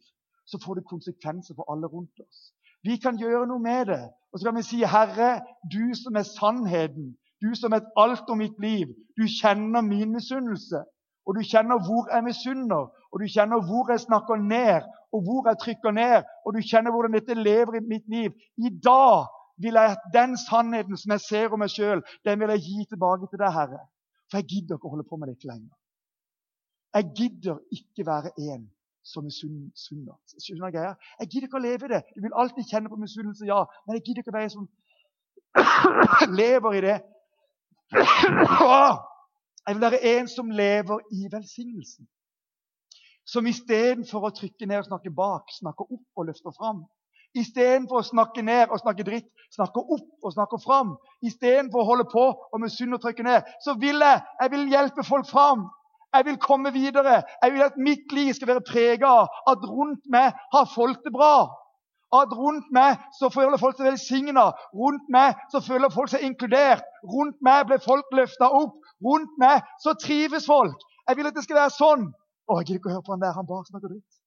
så 0.46 0.60
får 0.66 0.74
det 0.76 0.92
konsekvenser 0.94 1.58
for 1.58 1.66
alle 1.74 1.90
rundt 1.90 2.20
oss. 2.28 2.52
Vi 2.84 3.00
kan 3.02 3.18
gjøre 3.18 3.48
noe 3.48 3.64
med 3.64 3.86
det. 3.90 4.04
Og 4.32 4.40
så 4.40 4.46
kan 4.46 4.58
vi 4.58 4.70
si, 4.70 4.80
'Herre, 4.84 5.42
du 5.76 5.84
som 6.04 6.16
er 6.16 6.28
sannheten, 6.38 7.16
du 7.42 7.56
som 7.56 7.74
er 7.74 7.88
alt 7.98 8.30
om 8.30 8.38
mitt 8.38 8.60
liv, 8.60 8.88
du 9.18 9.24
kjenner 9.42 9.82
min 9.82 10.12
misunnelse.' 10.14 10.84
Og 11.26 11.38
du 11.38 11.42
kjenner 11.48 11.80
hvor 11.86 12.10
jeg 12.12 12.24
misunner, 12.26 12.90
og 13.12 13.22
du 13.22 13.26
kjenner 13.36 13.64
hvor 13.68 13.92
jeg 13.92 14.04
snakker 14.04 14.42
ned, 14.42 14.90
og 15.14 15.22
hvor 15.26 15.48
jeg 15.50 15.60
trykker 15.62 15.92
ned, 15.96 16.18
og 16.46 16.54
du 16.56 16.60
kjenner 16.72 16.92
hvordan 16.92 17.16
dette 17.16 17.38
lever 17.38 17.80
i 17.80 17.86
mitt 17.94 18.06
liv. 18.12 18.32
I 18.58 18.70
dag 18.90 19.30
vil 19.64 19.80
jeg 19.80 19.98
den 20.14 20.38
sannheten 20.38 20.98
som 20.98 21.16
jeg 21.16 21.22
ser 21.30 21.54
om 21.54 21.62
meg 21.64 21.72
sjøl, 21.72 22.04
den 22.26 22.40
vil 22.42 22.54
jeg 22.56 22.66
gi 22.68 22.86
tilbake 22.90 23.30
til 23.32 23.40
deg, 23.44 23.54
Herre. 23.56 23.82
For 24.32 24.42
jeg 24.42 24.50
gidder 24.52 24.80
ikke 24.80 24.90
å 24.90 24.94
holde 24.96 25.08
på 25.10 25.20
med 25.22 25.32
dette 25.32 25.48
lenger. 25.48 25.72
Jeg 26.94 27.10
gidder 27.18 27.62
ikke 27.78 28.06
være 28.06 28.34
en 28.50 28.68
som 29.04 29.26
misunner. 29.28 30.18
Greia? 30.72 30.94
Jeg 31.20 31.30
gidder 31.30 31.48
ikke 31.48 31.60
å 31.60 31.66
leve 31.66 31.88
i 31.88 31.94
det. 31.94 32.04
Du 32.16 32.22
vil 32.26 32.36
alltid 32.42 32.70
kjenne 32.70 32.90
på 32.90 33.00
misunnelse, 33.00 33.46
ja. 33.46 33.64
Men 33.86 33.98
jeg 33.98 34.06
gidder 34.08 34.24
ikke 34.24 34.34
å 34.34 34.38
være 34.38 34.50
en 34.50 34.56
som 34.58 34.68
lever 36.42 36.80
i 36.80 36.86
det. 36.90 37.00
Jeg 39.68 39.76
vil 39.76 39.82
være 39.82 40.04
en 40.04 40.28
som 40.28 40.50
lever 40.50 41.00
i 41.12 41.28
velsignelsen. 41.32 42.08
Som 43.26 43.48
istedenfor 43.48 44.28
å 44.28 44.34
trykke 44.36 44.68
ned 44.68 44.82
og 44.82 44.90
snakke 44.90 45.14
bak, 45.16 45.54
snakker 45.56 45.88
opp 45.88 46.20
og 46.20 46.28
løfter 46.28 46.52
fram. 46.58 46.84
Istedenfor 47.34 48.02
å 48.02 48.06
snakke 48.06 48.44
ned 48.46 48.70
og 48.70 48.82
snakke 48.82 49.06
dritt, 49.08 49.30
snakker 49.56 49.94
opp 49.96 50.28
og 50.28 50.34
snakker 50.36 50.60
fram. 50.62 50.92
Istedenfor 51.26 51.82
å 51.82 51.88
holde 51.88 52.06
på 52.12 52.26
og 52.34 52.62
misunne 52.62 53.00
og 53.00 53.06
trykke 53.06 53.26
ned, 53.26 53.48
så 53.64 53.78
vil 53.80 54.04
jeg, 54.04 54.22
jeg 54.42 54.54
vil 54.54 54.68
hjelpe 54.76 55.08
folk 55.08 55.30
fram. 55.32 55.66
Jeg 56.14 56.28
vil 56.28 56.38
komme 56.38 56.74
videre. 56.76 57.24
Jeg 57.42 57.54
vil 57.56 57.66
at 57.66 57.80
mitt 57.80 58.12
liv 58.14 58.34
skal 58.38 58.52
være 58.52 58.68
prega 58.68 59.10
av 59.24 59.42
at 59.50 59.66
rundt 59.66 60.04
meg 60.14 60.36
har 60.54 60.70
folk 60.76 61.02
det 61.08 61.14
bra. 61.16 61.48
At 62.14 62.36
rundt 62.38 62.68
meg 62.76 63.00
så 63.18 63.32
føler 63.34 63.58
folk 63.58 63.80
seg 63.80 63.88
velsigna. 63.90 64.52
Rundt 64.78 65.08
meg 65.10 65.40
så 65.50 65.64
føler 65.66 65.90
folk 65.90 66.12
seg 66.12 66.28
inkludert. 66.28 66.86
Rundt 67.10 67.40
meg 67.42 67.66
blir 67.72 67.82
folk 67.82 68.14
løfta 68.14 68.52
opp. 68.54 68.78
Rundt 69.06 69.38
meg, 69.44 69.64
så 69.84 69.96
trives 70.06 70.48
folk. 70.50 70.80
Jeg 71.08 71.20
vil 71.20 71.30
at 71.30 71.38
det 71.38 71.44
skal 71.46 71.60
være 71.60 71.76
sånn. 71.76 72.10
Å, 72.48 72.60
jeg 72.60 72.68
gidder 72.68 72.82
ikke 72.82 72.92
å 72.92 72.96
høre 72.98 73.06
på 73.08 73.14
han 73.16 73.24
der. 73.24 73.36
Han 73.38 73.50
bare 73.50 73.68
snakker 73.70 73.92
dritt. 73.94 74.20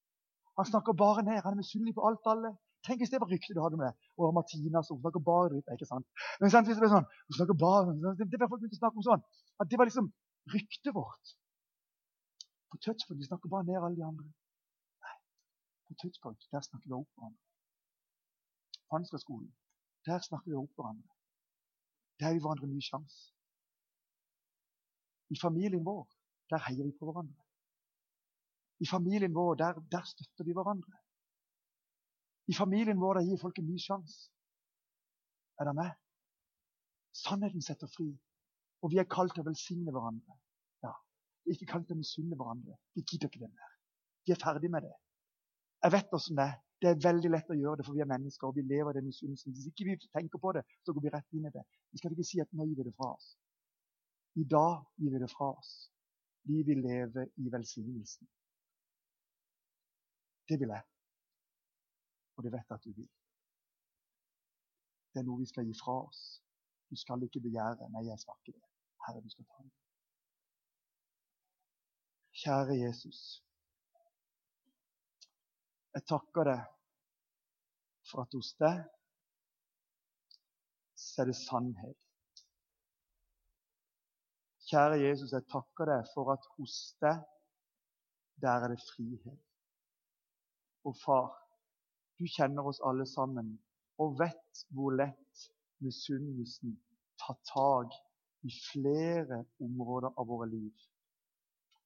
Han 0.61 0.69
snakker 0.71 0.97
bare 0.97 1.25
ned. 1.27 1.43
Han 1.45 1.57
er 1.57 1.61
misunnelig 1.61 1.97
på 1.97 2.05
alt 2.09 2.31
alle. 2.33 2.55
Tenk 2.87 3.03
hvis 3.03 3.11
det 3.13 3.21
var 3.21 3.31
ryktet 3.33 3.57
du 3.57 3.63
hadde 3.65 3.79
med 3.81 3.97
og 4.23 4.35
Martina 4.37 4.83
som 4.87 5.01
snakker 5.01 5.23
bare 5.29 5.51
dritt. 5.53 5.69
ikke 5.75 5.89
sant? 5.89 6.07
Men 6.41 6.53
sant, 6.53 6.69
hvis 6.69 6.79
det 6.79 6.85
ble 6.85 6.93
sånn, 6.93 7.09
hun 7.29 7.39
snakker 7.39 7.59
bare, 7.61 7.95
det, 8.21 8.29
det 8.33 8.41
var 8.41 8.51
folk 8.53 8.63
begynte 8.63 8.79
å 8.79 8.83
snakke 8.85 9.01
om 9.03 9.07
sånn, 9.09 9.25
at 9.61 9.71
Det 9.71 9.81
var 9.81 9.89
liksom 9.91 10.09
ryktet 10.55 10.95
vårt. 10.95 11.35
På 12.71 12.81
touchpoint 12.85 13.21
vi 13.21 13.29
snakker 13.29 13.53
bare 13.53 13.67
ned 13.69 13.81
alle 13.81 13.99
de 13.99 14.07
andre. 14.07 14.27
Nei, 15.05 15.17
på 15.89 15.99
touchpoint 16.03 16.49
der 16.53 16.65
snakker 16.69 16.87
vi 16.89 16.97
opp 16.97 17.11
hverandre. 17.19 17.43
På 18.87 19.41
der 20.07 20.23
snakker 20.23 20.51
vi 20.51 20.59
opp 20.61 20.79
hverandre. 20.79 21.11
Der 22.21 22.31
gir 22.31 22.39
vi 22.39 22.45
hverandre 22.47 22.69
en 22.69 22.77
ny 22.77 22.85
sjanse. 22.85 23.36
I 25.31 25.39
familien 25.41 25.85
vår 25.85 26.07
der 26.51 26.63
heier 26.69 26.87
vi 26.87 26.95
på 26.99 27.09
hverandre. 27.09 27.43
I 28.79 28.87
familien 28.87 29.35
vår 29.35 29.55
der, 29.63 29.81
der 29.91 30.05
støtter 30.05 30.45
vi 30.45 30.55
hverandre. 30.55 30.93
I 32.47 32.55
familien 32.55 33.01
vår 33.01 33.19
der 33.19 33.29
gir 33.29 33.41
folk 33.41 33.59
en 33.59 33.71
ny 33.71 33.79
sjanse. 33.83 34.31
Er 35.61 35.65
det 35.65 35.75
med? 35.75 35.91
Sannheten 37.13 37.63
setter 37.63 37.91
fri. 37.97 38.11
Og 38.85 38.93
vi 38.93 39.01
er 39.01 39.09
kalt 39.17 39.35
til 39.35 39.43
å 39.43 39.49
velsigne 39.49 39.95
hverandre. 39.95 40.37
Ja, 40.85 40.93
Vi 41.43 41.51
er 41.51 41.57
ikke 41.57 41.73
kalt 41.73 41.89
til 41.89 41.97
å 41.97 42.03
misunne 42.03 42.37
hverandre. 42.37 42.77
Vi 42.95 43.03
gidder 43.03 43.33
ikke 43.33 43.43
det 43.47 43.51
mer. 43.51 43.73
Vi 44.27 44.35
er 44.35 44.43
ferdig 44.43 44.71
med 44.71 44.85
det. 44.85 44.95
Jeg 45.83 45.95
vet 45.97 46.17
åssen 46.19 46.39
det 46.39 46.47
er. 46.51 46.57
Det 46.83 46.91
er 46.91 47.01
veldig 47.01 47.31
lett 47.33 47.51
å 47.51 47.57
gjøre 47.57 47.81
det, 47.81 47.87
for 47.87 47.97
vi 47.97 48.03
er 48.05 48.11
mennesker 48.11 48.51
og 48.51 48.57
vi 48.59 48.63
lever 48.69 48.93
i 48.93 48.99
den 48.99 49.07
misunnelsen. 49.09 49.55
Hvis 49.57 49.71
ikke 49.71 49.87
vi 49.89 49.95
tenker 50.13 50.41
på 50.43 50.53
det, 50.53 50.63
så 50.85 50.93
går 50.93 51.07
vi 51.07 51.13
rett 51.15 51.39
inn 51.39 51.49
i 51.49 51.53
det. 51.55 51.63
Vi 51.91 52.03
skal 52.03 52.13
ikke 52.13 52.27
si 52.29 52.43
at 52.43 52.53
gir 52.53 52.75
vi 52.77 52.85
det 52.85 52.93
fra 52.99 53.15
oss. 53.15 53.31
I 54.37 54.45
dag 54.45 54.85
gir 55.01 55.13
vi 55.13 55.19
det 55.19 55.31
fra 55.33 55.53
oss. 55.59 55.73
Vi 56.49 56.63
vil 56.63 56.83
leve 56.85 57.27
i 57.37 57.51
velsignelsen. 57.53 58.29
Det 60.49 60.61
vil 60.61 60.75
jeg. 60.75 60.85
Og 62.37 62.45
det 62.45 62.53
vet 62.53 62.69
jeg 62.69 62.79
at 62.79 62.85
du 62.85 62.93
vil. 62.93 63.09
Det 65.13 65.23
er 65.23 65.27
noe 65.27 65.41
vi 65.41 65.49
skal 65.49 65.65
gi 65.67 65.75
fra 65.81 65.97
oss. 66.05 66.21
Du 66.91 66.97
skal 67.01 67.25
ikke 67.25 67.41
begjære. 67.47 67.89
Nei, 67.95 68.05
jeg 68.11 68.21
skal 68.21 68.37
ikke 68.43 68.59
det. 68.59 68.69
Herre, 69.07 69.25
du 69.25 69.33
skal 69.33 69.49
ta 69.49 69.65
det. 69.65 69.75
Kjære 72.37 72.77
Jesus. 72.85 73.21
Jeg 75.97 76.05
takker 76.13 76.45
deg 76.51 76.65
for 78.11 78.27
at 78.27 78.37
hos 78.37 78.53
deg 78.61 78.83
så 80.97 81.23
er 81.25 81.31
det 81.31 81.39
sannhet. 81.39 82.06
Kjære 84.67 84.99
Jesus, 84.99 85.33
jeg 85.33 85.47
takker 85.53 85.87
deg 85.87 86.09
for 86.15 86.33
at 86.33 86.47
hos 86.57 86.77
deg, 87.05 87.21
der 88.43 88.65
er 88.65 88.73
det 88.73 88.83
frihet. 88.83 89.39
Og 90.89 90.97
far, 91.05 91.29
du 92.19 92.27
kjenner 92.37 92.67
oss 92.67 92.81
alle 92.89 93.07
sammen 93.07 93.53
og 94.03 94.19
vet 94.19 94.65
hvor 94.75 94.97
lett 94.99 95.47
misunnelsen 95.85 96.75
tar 97.23 97.39
tak 97.53 97.95
i 98.47 98.53
flere 98.73 99.45
områder 99.63 100.11
av 100.19 100.29
våre 100.29 100.51
liv. 100.51 100.75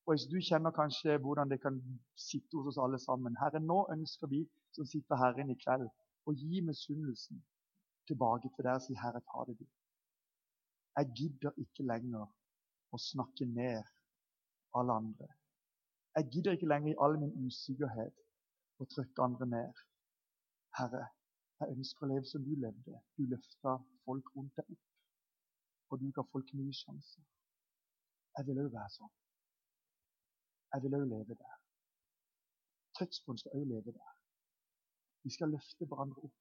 Og 0.07 0.14
hvis 0.14 0.27
Du 0.33 0.38
kjenner 0.43 0.73
kanskje 0.75 1.19
hvordan 1.23 1.51
det 1.53 1.61
kan 1.62 1.77
sitte 2.16 2.57
hos 2.57 2.73
oss 2.73 2.83
alle 2.83 2.99
sammen. 2.99 3.37
Herre, 3.43 3.61
nå 3.61 3.85
ønsker 3.93 4.27
vi 4.27 4.40
som 4.73 4.87
sitter 4.87 5.21
her 5.21 5.38
inne 5.38 5.55
i 5.55 5.62
kveld, 5.64 5.87
å 6.27 6.33
gi 6.33 6.64
misunnelsen 6.64 7.45
tilbake 8.09 8.51
til 8.57 8.64
deg 8.64 8.75
og 8.75 8.85
si, 8.87 8.97
Herre, 8.99 9.21
ta 9.21 9.45
det 9.47 9.61
du. 9.61 9.66
Jeg 10.99 11.12
gidder 11.19 11.53
ikke 11.62 11.87
lenger 11.87 12.27
å 12.90 12.98
snakke 12.98 13.46
ned 13.46 13.83
alle 14.79 14.96
andre. 15.03 15.29
Jeg 16.16 16.29
gidder 16.35 16.57
ikke 16.57 16.68
lenger 16.70 16.92
i 16.92 16.98
all 17.05 17.16
min 17.22 17.33
usikkerhet 17.46 18.22
å 18.83 18.87
trykke 18.94 19.24
andre 19.24 19.46
ned. 19.46 19.83
Herre, 20.79 21.05
jeg 21.61 21.76
ønsker 21.76 22.07
å 22.07 22.11
leve 22.12 22.26
som 22.31 22.44
du 22.44 22.55
levde. 22.57 22.98
Du 23.16 23.26
løfta 23.31 23.76
folk 24.07 24.31
rundt 24.37 24.57
deg 24.59 24.72
opp, 24.74 24.87
og 25.90 26.03
du 26.03 26.11
ga 26.16 26.24
folk 26.33 26.53
nye 26.59 26.74
sjanser. 26.74 27.26
Jeg 28.38 28.46
vil 28.48 28.62
òg 28.64 28.70
være 28.74 28.94
sånn. 28.94 29.12
Jeg 30.74 30.85
vil 30.85 30.96
òg 30.98 31.07
leve 31.11 31.37
der. 31.37 31.59
Touchpoint 32.98 33.42
skal 33.42 33.59
òg 33.59 33.68
leve 33.70 33.94
der. 33.94 34.16
Vi 35.22 35.35
skal 35.35 35.53
løfte 35.53 35.87
hverandre 35.87 36.24
opp. 36.26 36.38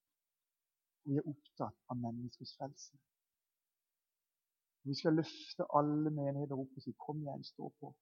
Vi 1.09 1.17
er 1.17 1.27
opptatt 1.27 1.77
av 1.89 1.97
menneskers 1.99 2.55
frelse. 2.57 2.97
Vi 4.87 4.95
skal 4.95 5.17
løfte 5.19 5.67
alle 5.79 6.11
menigheter 6.11 6.59
opp 6.63 6.77
og 6.77 6.83
si 6.83 6.91
'Kom 6.91 7.21
igjen, 7.21 7.43
stå 7.43 7.69
på'. 7.79 7.93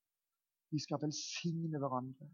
Vi 0.72 0.80
skal 0.80 1.02
velsigne 1.02 1.80
hverandre. 1.80 2.28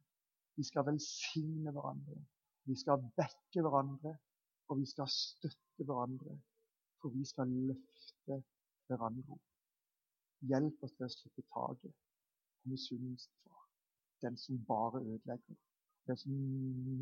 Vi 0.56 0.64
skal 0.64 0.86
velsigne 0.86 1.72
hverandre. 1.72 2.18
Vi 2.66 2.76
skal 2.76 2.98
backe 3.18 3.62
hverandre, 3.62 4.18
og 4.68 4.80
vi 4.80 4.86
skal 4.86 5.08
støtte 5.08 5.84
hverandre. 5.88 6.42
For 7.02 7.10
vi 7.10 7.26
skal 7.26 7.48
løfte 7.70 8.44
hverandre 8.88 9.36
opp. 9.36 9.48
Hjelp 10.52 10.84
oss 10.84 10.96
til 10.98 11.06
å 11.08 11.14
slippe 11.16 11.44
taket 11.56 11.94
på 11.94 12.72
misunnelsen, 12.72 13.34
far 13.44 13.64
den 14.24 14.38
som 14.38 14.66
bare 14.66 15.04
ødelegger. 15.04 15.56
Den 16.08 16.18
som 16.18 16.32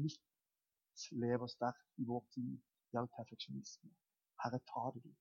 midt 0.04 1.08
lever 1.12 1.48
sterkt 1.48 1.88
i 1.98 2.06
vår 2.06 2.26
tid 2.34 2.54
i 2.54 3.06
perfeksjonisme. 3.18 3.90
Herre, 4.44 4.60
ta 4.72 4.92
det 4.94 5.04
du. 5.06 5.14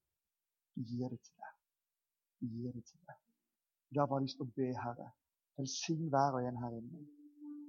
Du 0.74 0.82
gir 0.90 1.08
det 1.08 1.20
til 1.26 1.36
deg. 1.44 1.59
Gir 2.40 2.72
det 2.72 2.84
til 2.88 3.00
deg. 3.08 3.18
I 3.90 3.98
har 3.98 4.08
bare 4.10 4.24
lyst 4.24 4.38
til 4.38 4.46
å 4.46 4.54
be, 4.56 4.68
Herre. 4.84 5.10
Velsign 5.58 6.08
hver 6.12 6.38
og 6.38 6.46
en 6.46 6.60
her 6.62 6.76
inne. 6.78 7.02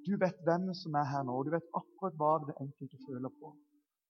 Du 0.06 0.14
vet 0.22 0.38
hvem 0.48 0.70
som 0.78 0.96
er 0.98 1.08
her 1.12 1.26
nå, 1.28 1.36
og 1.38 1.46
du 1.48 1.52
vet 1.54 1.68
akkurat 1.78 2.16
hva 2.22 2.32
det 2.48 2.56
enkelte 2.64 3.00
føler 3.08 3.34
på. 3.42 3.52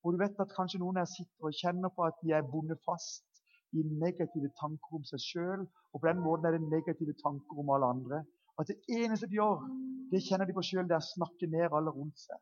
Og 0.04 0.14
du 0.14 0.22
vet 0.22 0.40
at 0.44 0.54
kanskje 0.56 0.80
noen 0.82 1.00
her 1.02 1.10
sitter 1.10 1.50
og 1.50 1.58
kjenner 1.58 1.92
på 1.96 2.06
at 2.08 2.20
de 2.24 2.34
er 2.38 2.48
bundet 2.54 2.80
fast 2.86 3.42
i 3.78 3.84
negative 4.04 4.52
tanker 4.60 4.98
om 4.98 5.04
seg 5.08 5.24
sjøl, 5.24 5.66
og 5.66 6.02
på 6.02 6.08
den 6.08 6.22
måten 6.24 6.48
er 6.48 6.58
det 6.58 6.70
negative 6.70 7.16
tanker 7.24 7.62
om 7.64 7.72
alle 7.76 7.90
andre. 7.96 8.22
At 8.60 8.72
det 8.72 8.78
eneste 9.02 9.30
de 9.32 9.40
gjør, 9.40 9.66
det 10.12 10.24
kjenner 10.26 10.50
de 10.50 10.56
på 10.58 10.66
sjøl, 10.68 10.88
det 10.90 10.98
er 10.98 11.04
å 11.04 11.12
snakke 11.14 11.50
ned 11.50 11.76
alle 11.78 11.94
rundt 11.96 12.20
seg. 12.20 12.40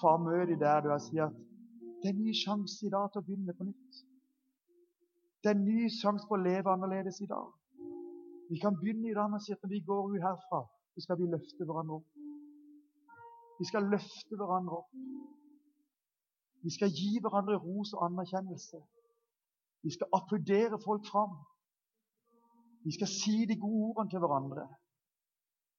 Far, 0.00 0.18
møt 0.22 0.50
dem 0.50 0.60
der 0.62 0.82
du 0.84 0.90
har 0.92 1.02
sier 1.02 1.28
at 1.28 1.38
det 2.02 2.10
er 2.10 2.14
en 2.14 2.22
ny 2.22 2.34
sjanse 2.36 2.86
i 2.86 2.92
dag 2.94 3.08
til 3.10 3.22
å 3.22 3.26
begynne 3.26 3.54
på 3.58 3.66
nytt. 3.66 4.02
Det 5.48 5.54
er 5.54 5.60
en 5.60 5.64
ny 5.64 5.88
sjanse 5.88 6.26
på 6.28 6.36
å 6.36 6.44
leve 6.44 6.68
annerledes 6.68 7.22
i 7.24 7.26
dag. 7.26 7.46
Vi 8.52 8.58
kan 8.60 8.74
begynne 8.76 9.08
i 9.08 9.14
dag 9.16 9.30
med 9.32 9.40
å 9.40 9.44
si 9.46 9.54
at 9.54 9.62
når 9.64 9.70
vi 9.70 9.78
går 9.86 10.10
ut 10.10 10.20
herfra, 10.20 10.58
så 10.92 11.04
skal 11.04 11.16
vi 11.16 11.28
løfte 11.32 11.64
hverandre 11.64 11.94
opp. 11.96 12.18
Vi 13.56 13.68
skal 13.70 13.86
løfte 13.88 14.36
hverandre 14.36 14.76
opp. 14.82 14.90
Vi 16.66 16.72
skal 16.74 16.92
gi 16.92 17.14
hverandre 17.24 17.56
ros 17.62 17.94
og 17.96 18.02
anerkjennelse. 18.10 18.80
Vi 19.86 19.94
skal 19.94 20.12
applaudere 20.18 20.80
folk 20.82 21.08
fram. 21.08 21.38
Vi 22.84 22.92
skal 22.98 23.08
si 23.08 23.38
de 23.48 23.56
gode 23.62 23.86
ordene 23.94 24.12
til 24.12 24.20
hverandre. 24.24 24.66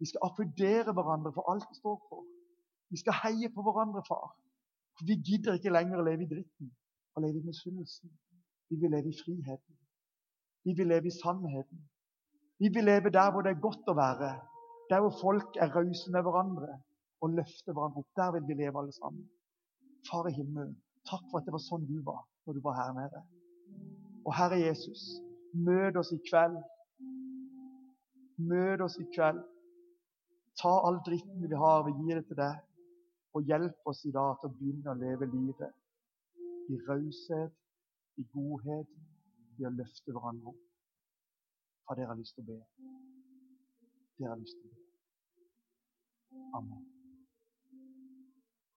Vi 0.02 0.10
skal 0.10 0.26
applaudere 0.32 0.96
hverandre 0.98 1.34
for 1.36 1.52
alt 1.54 1.68
vi 1.70 1.78
står 1.78 2.00
for. 2.08 2.26
Vi 2.90 3.04
skal 3.04 3.20
heie 3.22 3.54
på 3.54 3.68
hverandre, 3.70 4.02
far. 4.10 4.34
For 4.98 5.14
vi 5.14 5.20
gidder 5.30 5.62
ikke 5.62 5.76
lenger 5.78 6.02
å 6.02 6.08
leve 6.10 6.26
i 6.26 6.32
dritten 6.34 6.74
og 7.14 7.22
leve 7.28 7.44
i 7.44 7.48
misunnelsen. 7.52 8.10
Vi 8.70 8.78
vil 8.82 8.92
leve 8.92 9.10
i 9.10 9.18
friheten. 9.24 9.76
Vi 10.64 10.74
vil 10.78 10.88
leve 10.88 11.08
i 11.08 11.16
sannheten. 11.22 11.82
Vi 12.60 12.70
vil 12.74 12.86
leve 12.86 13.10
der 13.10 13.32
hvor 13.32 13.42
det 13.42 13.54
er 13.54 13.66
godt 13.66 13.88
å 13.88 13.96
være. 13.98 14.32
Der 14.90 15.02
hvor 15.04 15.16
folk 15.22 15.58
er 15.62 15.72
rause 15.76 16.12
med 16.12 16.26
hverandre 16.26 16.80
og 17.22 17.36
løfter 17.38 17.74
hverandre 17.74 18.04
opp. 18.04 18.10
Der 18.20 18.32
vil 18.36 18.48
vi 18.48 18.58
leve 18.64 18.82
alle 18.82 18.96
sammen. 18.96 19.26
Far 20.10 20.28
i 20.30 20.34
himmelen, 20.34 20.76
takk 21.10 21.26
for 21.32 21.40
at 21.40 21.48
det 21.48 21.56
var 21.56 21.64
sånn 21.64 21.88
du 21.88 22.00
var 22.06 22.24
når 22.48 22.58
du 22.58 22.62
var 22.66 22.78
her 22.80 22.94
nede. 22.98 23.24
Og 24.26 24.36
Herre 24.36 24.60
Jesus, 24.60 25.04
møt 25.54 25.98
oss 26.00 26.12
i 26.16 26.20
kveld. 26.30 26.58
Møt 28.50 28.82
oss 28.86 28.98
i 29.02 29.08
kveld. 29.16 29.42
Ta 30.60 30.72
all 30.88 31.00
dritten 31.06 31.44
vi 31.44 31.56
har, 31.56 31.86
vi 31.88 31.96
gir 32.04 32.20
det 32.20 32.28
til 32.30 32.40
deg. 32.40 32.60
Og 33.38 33.46
hjelp 33.48 33.92
oss 33.92 34.04
i 34.10 34.14
dag 34.16 34.40
til 34.40 34.50
å 34.50 34.58
begynne 34.58 34.92
å 34.94 35.00
leve 35.00 35.30
livet 35.30 35.76
i 36.70 36.80
raushet, 36.88 37.54
i 38.20 38.28
godhet, 38.34 38.94
i 39.60 39.68
å 39.68 39.74
løfte 39.74 40.14
hverandre 40.16 40.54
opp. 40.54 40.62
For 41.88 41.98
dere 41.98 42.12
har 42.12 42.20
lyst 42.20 42.38
til 42.38 42.46
å 42.46 42.52
be. 42.52 42.60
Dere 44.20 44.36
har 44.36 44.42
lyst 44.44 44.60
til 44.60 44.70
å 44.70 44.76
be. 44.76 44.88
Amen. 46.60 46.99